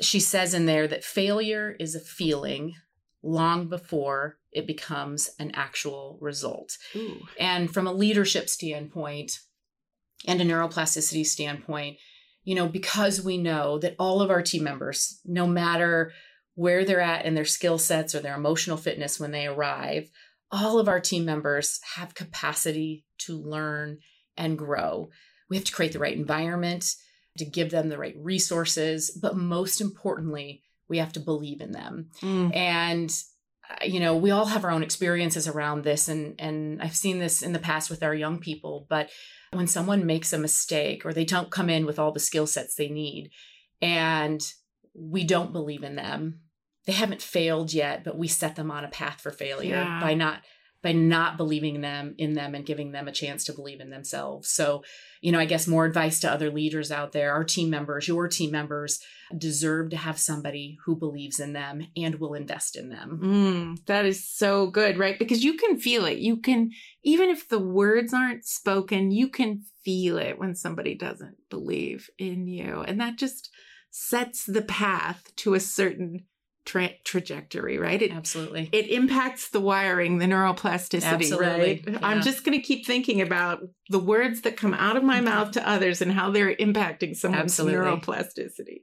she 0.00 0.18
says 0.18 0.54
in 0.54 0.66
there 0.66 0.88
that 0.88 1.04
failure 1.04 1.76
is 1.78 1.94
a 1.94 2.00
feeling 2.00 2.74
long 3.22 3.68
before 3.68 4.38
it 4.52 4.66
becomes 4.66 5.30
an 5.38 5.50
actual 5.54 6.18
result. 6.20 6.76
Ooh. 6.96 7.20
And 7.38 7.72
from 7.72 7.86
a 7.86 7.92
leadership 7.92 8.48
standpoint 8.48 9.38
and 10.26 10.40
a 10.40 10.44
neuroplasticity 10.44 11.26
standpoint, 11.26 11.98
you 12.44 12.54
know, 12.54 12.68
because 12.68 13.22
we 13.22 13.36
know 13.38 13.78
that 13.78 13.96
all 13.98 14.22
of 14.22 14.30
our 14.30 14.42
team 14.42 14.64
members, 14.64 15.20
no 15.24 15.46
matter 15.46 16.12
where 16.54 16.84
they're 16.84 17.00
at 17.00 17.24
in 17.24 17.34
their 17.34 17.44
skill 17.44 17.78
sets 17.78 18.14
or 18.14 18.20
their 18.20 18.36
emotional 18.36 18.76
fitness 18.76 19.20
when 19.20 19.30
they 19.30 19.46
arrive, 19.46 20.10
all 20.50 20.78
of 20.78 20.88
our 20.88 21.00
team 21.00 21.24
members 21.24 21.80
have 21.96 22.14
capacity 22.14 23.04
to 23.18 23.36
learn 23.36 23.98
and 24.36 24.56
grow. 24.56 25.10
We 25.50 25.56
have 25.56 25.64
to 25.66 25.72
create 25.72 25.92
the 25.92 25.98
right 25.98 26.16
environment 26.16 26.94
to 27.36 27.44
give 27.44 27.70
them 27.70 27.88
the 27.88 27.98
right 27.98 28.16
resources, 28.18 29.10
but 29.10 29.36
most 29.36 29.80
importantly, 29.80 30.62
we 30.88 30.98
have 30.98 31.12
to 31.14 31.20
believe 31.20 31.60
in 31.60 31.72
them. 31.72 32.10
Mm. 32.22 32.54
And 32.56 33.10
uh, 33.70 33.84
you 33.84 34.00
know, 34.00 34.16
we 34.16 34.30
all 34.30 34.46
have 34.46 34.64
our 34.64 34.70
own 34.70 34.82
experiences 34.82 35.46
around 35.46 35.84
this 35.84 36.08
and 36.08 36.34
and 36.38 36.80
I've 36.82 36.96
seen 36.96 37.18
this 37.18 37.42
in 37.42 37.52
the 37.52 37.58
past 37.58 37.90
with 37.90 38.02
our 38.02 38.14
young 38.14 38.38
people, 38.38 38.86
but 38.88 39.10
when 39.52 39.66
someone 39.66 40.04
makes 40.06 40.32
a 40.32 40.38
mistake 40.38 41.06
or 41.06 41.12
they 41.12 41.24
don't 41.24 41.50
come 41.50 41.70
in 41.70 41.86
with 41.86 41.98
all 41.98 42.12
the 42.12 42.20
skill 42.20 42.46
sets 42.46 42.74
they 42.74 42.88
need 42.88 43.30
and 43.80 44.40
we 44.94 45.24
don't 45.24 45.52
believe 45.52 45.82
in 45.82 45.96
them, 45.96 46.40
they 46.86 46.92
haven't 46.92 47.22
failed 47.22 47.72
yet, 47.72 48.04
but 48.04 48.18
we 48.18 48.28
set 48.28 48.56
them 48.56 48.70
on 48.70 48.84
a 48.84 48.88
path 48.88 49.20
for 49.20 49.30
failure 49.30 49.76
Yeah. 49.76 50.00
by 50.00 50.14
not 50.14 50.42
by 50.82 50.92
not 50.92 51.36
believing 51.36 51.80
them 51.80 52.14
in 52.18 52.34
them 52.34 52.54
and 52.54 52.64
giving 52.64 52.92
them 52.92 53.08
a 53.08 53.12
chance 53.12 53.44
to 53.44 53.52
believe 53.52 53.80
in 53.80 53.90
themselves. 53.90 54.48
So, 54.48 54.84
you 55.20 55.32
know, 55.32 55.40
I 55.40 55.44
guess 55.44 55.66
more 55.66 55.84
advice 55.84 56.20
to 56.20 56.30
other 56.30 56.50
leaders 56.50 56.92
out 56.92 57.12
there, 57.12 57.32
our 57.32 57.42
team 57.42 57.68
members, 57.68 58.06
your 58.06 58.28
team 58.28 58.52
members 58.52 59.00
deserve 59.36 59.90
to 59.90 59.96
have 59.96 60.18
somebody 60.18 60.78
who 60.84 60.94
believes 60.94 61.40
in 61.40 61.52
them 61.52 61.88
and 61.96 62.16
will 62.16 62.34
invest 62.34 62.76
in 62.76 62.90
them. 62.90 63.20
Mm, 63.22 63.86
that 63.86 64.04
is 64.04 64.28
so 64.28 64.68
good, 64.68 64.98
right? 64.98 65.18
Because 65.18 65.42
you 65.42 65.54
can 65.54 65.78
feel 65.78 66.04
it. 66.04 66.18
You 66.18 66.36
can, 66.36 66.70
even 67.02 67.28
if 67.28 67.48
the 67.48 67.58
words 67.58 68.14
aren't 68.14 68.46
spoken, 68.46 69.10
you 69.10 69.28
can 69.28 69.64
feel 69.84 70.16
it 70.18 70.38
when 70.38 70.54
somebody 70.54 70.94
doesn't 70.94 71.36
believe 71.50 72.08
in 72.18 72.46
you. 72.46 72.82
And 72.86 73.00
that 73.00 73.18
just 73.18 73.50
sets 73.90 74.44
the 74.44 74.62
path 74.62 75.32
to 75.36 75.54
a 75.54 75.60
certain 75.60 76.24
tra- 76.68 76.94
trajectory, 77.02 77.78
right? 77.78 78.00
It, 78.00 78.12
Absolutely. 78.12 78.68
it 78.70 78.88
impacts 78.90 79.48
the 79.48 79.60
wiring, 79.60 80.18
the 80.18 80.26
neuroplasticity, 80.26 81.02
Absolutely, 81.02 81.84
right? 81.86 81.98
I'm 82.02 82.22
just 82.22 82.44
going 82.44 82.56
to 82.56 82.64
keep 82.64 82.86
thinking 82.86 83.20
about 83.20 83.62
the 83.88 83.98
words 83.98 84.42
that 84.42 84.56
come 84.56 84.74
out 84.74 84.96
of 84.96 85.02
my 85.02 85.16
mm-hmm. 85.16 85.24
mouth 85.24 85.50
to 85.52 85.68
others 85.68 86.02
and 86.02 86.12
how 86.12 86.30
they're 86.30 86.54
impacting 86.54 87.16
someone's 87.16 87.58
Absolutely. 87.58 87.78
neuroplasticity. 87.78 88.82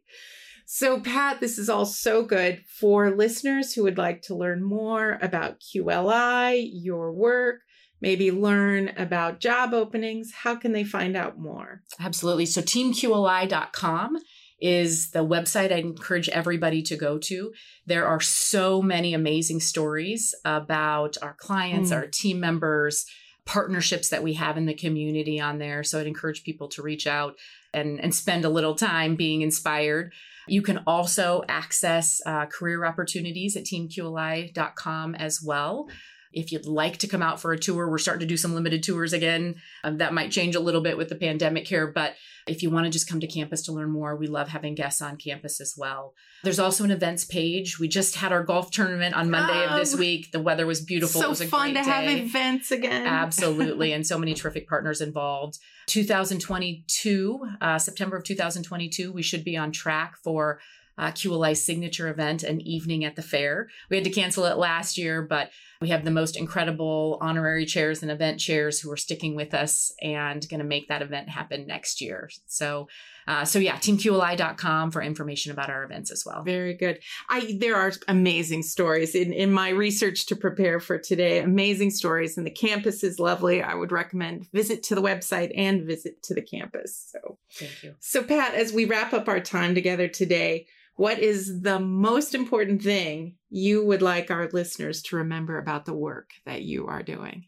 So, 0.66 1.00
Pat, 1.00 1.40
this 1.40 1.60
is 1.60 1.70
all 1.70 1.86
so 1.86 2.24
good 2.24 2.64
for 2.68 3.16
listeners 3.16 3.74
who 3.74 3.84
would 3.84 4.00
like 4.00 4.24
to 4.24 4.36
learn 4.36 4.64
more 4.64 5.20
about 5.22 5.62
QLI, 5.62 6.68
your 6.74 7.14
work, 7.14 7.62
maybe 8.02 8.32
learn 8.32 8.92
about 8.98 9.40
job 9.40 9.76
openings. 9.76 10.32
How 10.34 10.56
can 10.56 10.72
they 10.72 10.84
find 10.84 11.16
out 11.16 11.38
more? 11.38 11.84
Absolutely. 12.00 12.48
So 12.48 12.62
teamqli.com 12.62 14.18
is 14.62 15.12
the 15.12 15.26
website 15.26 15.72
I 15.72 15.78
encourage 15.78 16.30
everybody 16.30 16.82
to 16.84 16.96
go 16.96 17.18
to. 17.20 17.54
There 17.86 18.08
are 18.08 18.22
so 18.22 18.82
many 18.82 19.14
amazing 19.14 19.60
stories 19.60 20.34
about 20.46 21.18
our 21.22 21.34
clients, 21.34 21.92
Mm. 21.92 21.96
our 21.96 22.08
team 22.08 22.40
members, 22.40 23.06
partnerships 23.46 24.10
that 24.10 24.24
we 24.24 24.34
have 24.34 24.58
in 24.58 24.66
the 24.66 24.74
community 24.74 25.40
on 25.40 25.60
there. 25.60 25.84
So 25.84 26.00
I'd 26.00 26.08
encourage 26.08 26.44
people 26.44 26.68
to 26.70 26.82
reach 26.82 27.06
out 27.06 27.36
and, 27.74 28.00
and 28.00 28.16
spend 28.16 28.44
a 28.44 28.50
little 28.50 28.76
time 28.76 29.16
being 29.16 29.42
inspired. 29.42 30.14
You 30.48 30.62
can 30.62 30.80
also 30.88 31.44
access 31.48 32.22
uh, 32.26 32.46
career 32.48 32.86
opportunities 32.86 33.56
at 33.56 33.66
teamqli.com 33.66 35.16
as 35.16 35.42
well. 35.44 35.88
If 36.36 36.52
you'd 36.52 36.68
like 36.68 36.98
to 36.98 37.08
come 37.08 37.22
out 37.22 37.40
for 37.40 37.54
a 37.54 37.58
tour, 37.58 37.90
we're 37.90 37.98
starting 37.98 38.20
to 38.20 38.26
do 38.26 38.38
some 38.38 38.54
limited 38.54 38.84
tours 38.84 39.14
again. 39.14 39.56
Um, 39.84 39.98
that 39.98 40.14
might 40.14 40.32
change 40.32 40.56
a 40.56 40.60
little 40.60 40.82
bit 40.82 40.98
with 40.98 41.10
the 41.10 41.16
pandemic 41.16 41.68
here, 41.68 41.88
but 41.88 42.16
if 42.48 42.62
you 42.62 42.70
want 42.70 42.86
to 42.86 42.92
just 42.92 43.10
come 43.10 43.20
to 43.20 43.28
campus 43.28 43.64
to 43.64 43.72
learn 43.72 43.90
more, 43.90 44.16
we 44.16 44.28
love 44.28 44.50
having 44.50 44.76
guests 44.76 45.02
on 45.02 45.18
campus 45.18 45.60
as 45.60 45.74
well. 45.76 46.14
There's 46.44 46.60
also 46.60 46.84
an 46.84 46.92
events 46.92 47.26
page. 47.26 47.80
We 47.80 47.88
just 47.88 48.18
had 48.18 48.32
our 48.32 48.44
golf 48.44 48.70
tournament 48.70 49.16
on 49.16 49.32
Monday 49.32 49.66
of 49.66 49.80
this 49.80 49.96
week. 49.96 50.32
The 50.32 50.40
weather 50.40 50.68
was 50.68 50.82
beautiful. 50.82 51.22
So 51.22 51.28
it 51.28 51.30
was 51.30 51.42
a 51.42 51.48
fun 51.48 51.74
great 51.74 51.84
to 51.84 51.90
have 51.90 52.06
day. 52.06 52.20
events 52.20 52.72
again. 52.72 53.08
Absolutely. 53.08 53.86
And 53.96 54.06
so 54.06 54.18
many 54.18 54.34
terrific 54.34 54.68
partners 54.68 55.00
involved. 55.00 55.58
2022, 55.88 57.48
uh, 57.62 57.80
September 57.80 58.18
of 58.18 58.24
2022, 58.26 59.12
we 59.14 59.22
should 59.22 59.44
be 59.46 59.56
on 59.56 59.72
track 59.72 60.18
for 60.22 60.60
uh, 60.98 61.12
QLI's 61.12 61.66
signature 61.66 62.08
event, 62.08 62.44
an 62.44 62.62
evening 62.62 63.04
at 63.04 63.16
the 63.16 63.22
fair. 63.22 63.68
We 63.90 63.98
had 63.98 64.04
to 64.06 64.10
cancel 64.10 64.46
it 64.46 64.58
last 64.58 64.98
year, 64.98 65.22
but 65.22 65.52
we 65.82 65.90
have 65.90 66.06
the 66.06 66.12
most 66.12 66.38
incredible 66.38 67.18
honorary 67.22 67.66
chairs 67.66 68.02
and 68.02 68.12
event 68.12 68.40
chairs 68.40 68.80
who 68.80 68.92
are 68.92 68.98
sticking 68.98 69.36
with 69.36 69.54
us 69.54 69.92
and 70.02 70.48
going 70.50 70.60
to 70.60 70.66
make 70.66 70.88
that 70.88 71.02
event 71.02 71.30
happen 71.30 71.68
next 71.68 72.02
year. 72.02 72.30
So, 72.46 72.88
uh, 73.28 73.44
so 73.46 73.60
yeah, 73.60 73.78
teamqli.com 73.78 74.92
for 74.92 75.02
information 75.02 75.52
about 75.52 75.70
our 75.70 75.84
events 75.84 76.12
as 76.12 76.26
well. 76.26 76.44
Very 76.44 76.74
good. 76.74 77.00
I 77.30 77.58
there 77.60 77.76
are 77.76 77.92
amazing 78.08 78.64
stories 78.64 79.16
in 79.16 79.34
in 79.34 79.52
my 79.52 79.70
research 79.70 80.26
to 80.28 80.36
prepare 80.36 80.80
for 80.80 80.98
today. 80.98 81.40
Amazing 81.40 81.92
stories, 81.92 82.38
and 82.38 82.46
the 82.46 82.52
campus 82.52 83.04
is 83.04 83.20
lovely. 83.20 83.64
I 83.64 83.74
would 83.74 83.92
recommend 83.92 84.48
visit 84.52 84.84
to 84.84 84.96
the 84.96 85.02
website 85.02 85.52
and 85.56 85.86
visit 85.86 86.22
to 86.24 86.34
the 86.34 86.42
campus. 86.42 87.12
So, 87.12 87.38
Thank 87.54 87.84
you. 87.84 87.96
so 88.00 88.24
Pat, 88.24 88.54
as 88.54 88.72
we 88.72 88.86
wrap 88.86 89.14
up 89.14 89.28
our 89.28 89.40
time 89.40 89.76
together 89.76 90.08
today, 90.08 90.68
what 90.96 91.20
is 91.20 91.62
the 91.62 91.80
most 91.80 92.36
important 92.36 92.82
thing 92.82 93.36
you 93.50 93.86
would 93.86 94.02
like 94.02 94.32
our 94.32 94.50
listeners 94.52 95.02
to 95.04 95.18
remember 95.18 95.58
about 95.58 95.86
the 95.86 95.94
work 95.94 96.32
that 96.46 96.62
you 96.62 96.88
are 96.88 97.04
doing? 97.04 97.46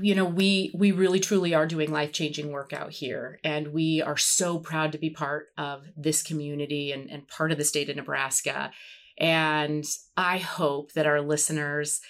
You 0.00 0.14
know 0.14 0.24
we 0.24 0.70
we 0.74 0.92
really 0.92 1.20
truly 1.20 1.54
are 1.54 1.66
doing 1.66 1.90
life-changing 1.90 2.50
work 2.50 2.72
out 2.72 2.92
here. 2.92 3.38
And 3.44 3.68
we 3.68 4.02
are 4.02 4.16
so 4.16 4.58
proud 4.58 4.92
to 4.92 4.98
be 4.98 5.10
part 5.10 5.48
of 5.58 5.84
this 5.96 6.22
community 6.22 6.92
and, 6.92 7.10
and 7.10 7.28
part 7.28 7.52
of 7.52 7.58
the 7.58 7.64
state 7.64 7.90
of 7.90 7.96
nebraska. 7.96 8.70
And 9.18 9.84
i 10.16 10.38
hope 10.38 10.92
that 10.92 11.06
our 11.06 11.20
listeners 11.20 12.00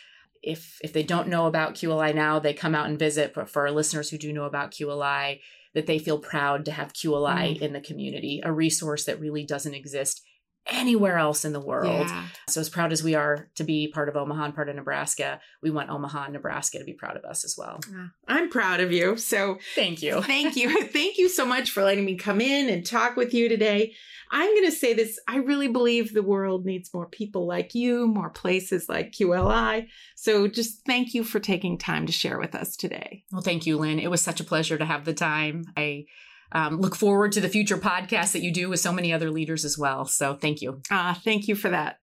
if 0.42 0.78
if 0.82 0.92
they 0.92 1.02
don't 1.02 1.28
know 1.28 1.46
about 1.46 1.74
qli 1.74 2.14
now 2.14 2.38
they 2.38 2.54
come 2.54 2.74
out 2.74 2.88
and 2.88 2.98
visit. 2.98 3.34
But 3.34 3.48
for 3.48 3.62
our 3.62 3.72
listeners 3.72 4.10
who 4.10 4.18
do 4.18 4.32
know 4.32 4.44
about 4.44 4.72
qli 4.72 5.40
that 5.74 5.86
they 5.86 5.98
feel 5.98 6.18
proud 6.18 6.64
to 6.66 6.72
have 6.72 6.92
qli 6.92 7.58
mm. 7.58 7.60
in 7.60 7.72
the 7.72 7.80
community 7.80 8.40
a 8.44 8.52
resource 8.52 9.04
that 9.04 9.20
really 9.20 9.44
doesn't 9.44 9.74
exist 9.74 10.22
anywhere 10.66 11.18
else 11.18 11.44
in 11.44 11.52
the 11.52 11.60
world 11.60 12.06
Yeah. 12.08 12.26
so 12.48 12.60
as 12.60 12.68
proud 12.68 12.92
as 12.92 13.02
we 13.02 13.14
are 13.14 13.48
to 13.56 13.64
be 13.64 13.88
part 13.88 14.08
of 14.08 14.16
Omaha 14.16 14.44
and 14.44 14.54
part 14.54 14.68
of 14.68 14.76
Nebraska, 14.76 15.40
we 15.60 15.70
want 15.70 15.90
Omaha 15.90 16.24
and 16.24 16.32
Nebraska 16.34 16.78
to 16.78 16.84
be 16.84 16.92
proud 16.92 17.16
of 17.16 17.24
us 17.24 17.44
as 17.44 17.56
well. 17.58 17.80
I'm 18.28 18.48
proud 18.48 18.80
of 18.80 18.92
you. 18.92 19.16
So 19.16 19.58
Thank 19.74 20.02
you. 20.02 20.22
Thank 20.22 20.56
you. 20.56 20.84
Thank 20.86 21.18
you 21.18 21.28
so 21.28 21.44
much 21.44 21.70
for 21.70 21.82
letting 21.82 22.04
me 22.04 22.16
come 22.16 22.40
in 22.40 22.68
and 22.68 22.86
talk 22.86 23.16
with 23.16 23.34
you 23.34 23.48
today. 23.48 23.94
I'm 24.30 24.48
going 24.54 24.64
to 24.70 24.76
say 24.76 24.94
this 24.94 25.18
I 25.28 25.36
really 25.38 25.68
believe 25.68 26.14
the 26.14 26.22
world 26.22 26.64
needs 26.64 26.94
more 26.94 27.06
people 27.06 27.46
like 27.46 27.74
you, 27.74 28.06
more 28.06 28.30
places 28.30 28.88
like 28.88 29.12
QLI. 29.12 29.88
So 30.14 30.48
just 30.48 30.86
thank 30.86 31.12
you 31.12 31.22
for 31.24 31.38
taking 31.40 31.76
time 31.76 32.06
to 32.06 32.12
share 32.12 32.38
with 32.38 32.54
us 32.54 32.76
today. 32.76 33.24
Well, 33.30 33.42
thank 33.42 33.66
you, 33.66 33.76
Lynn. 33.78 33.98
It 33.98 34.10
was 34.10 34.22
such 34.22 34.40
a 34.40 34.44
pleasure 34.44 34.78
to 34.78 34.84
have 34.86 35.04
the 35.04 35.12
time. 35.12 35.64
I 35.76 36.06
um, 36.52 36.80
look 36.80 36.94
forward 36.94 37.32
to 37.32 37.40
the 37.40 37.48
future 37.48 37.76
podcasts 37.76 38.32
that 38.32 38.42
you 38.42 38.52
do 38.52 38.68
with 38.68 38.80
so 38.80 38.92
many 38.92 39.12
other 39.12 39.30
leaders 39.30 39.64
as 39.64 39.76
well. 39.76 40.04
So 40.06 40.34
thank 40.34 40.62
you. 40.62 40.80
Ah, 40.90 41.18
thank 41.24 41.48
you 41.48 41.54
for 41.54 41.70
that. 41.70 41.96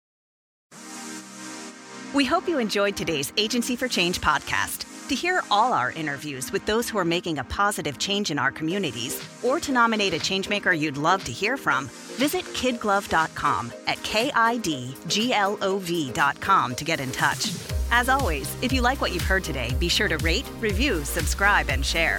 We 2.15 2.25
hope 2.25 2.49
you 2.49 2.59
enjoyed 2.59 2.97
today's 2.97 3.33
Agency 3.37 3.77
for 3.77 3.89
Change 3.89 4.21
podcast. 4.21 4.87
To 5.09 5.15
hear 5.15 5.43
all 5.53 5.73
our 5.73 5.93
interviews 5.93 6.51
with 6.51 6.67
those 6.67 6.89
who 6.89 6.99
are 6.99 7.05
making 7.05 7.39
a 7.39 7.45
positive 7.45 7.97
change 7.99 8.33
in 8.33 8.41
our 8.41 8.51
communities, 8.51 9.23
or 9.45 9.61
to 9.61 9.71
nominate 9.71 10.15
a 10.15 10.19
changemaker 10.19 10.77
you'd 10.77 10.97
love 10.97 11.23
to 11.25 11.33
hear 11.33 11.57
from, 11.57 11.87
visit 12.17 12.45
kidglove.com 12.47 13.73
at 13.87 14.03
K-I-D-G-L-O-V.com 14.03 14.65
to 16.75 16.85
get 16.85 17.01
in 17.01 17.13
touch. 17.13 17.53
As 17.93 18.09
always, 18.09 18.57
if 18.63 18.73
you 18.73 18.81
like 18.83 19.01
what 19.01 19.13
you've 19.13 19.23
heard 19.23 19.45
today, 19.45 19.73
be 19.79 19.89
sure 19.89 20.09
to 20.09 20.17
rate, 20.19 20.49
review, 20.59 21.05
subscribe, 21.05 21.69
and 21.69 21.87
share. 21.87 22.19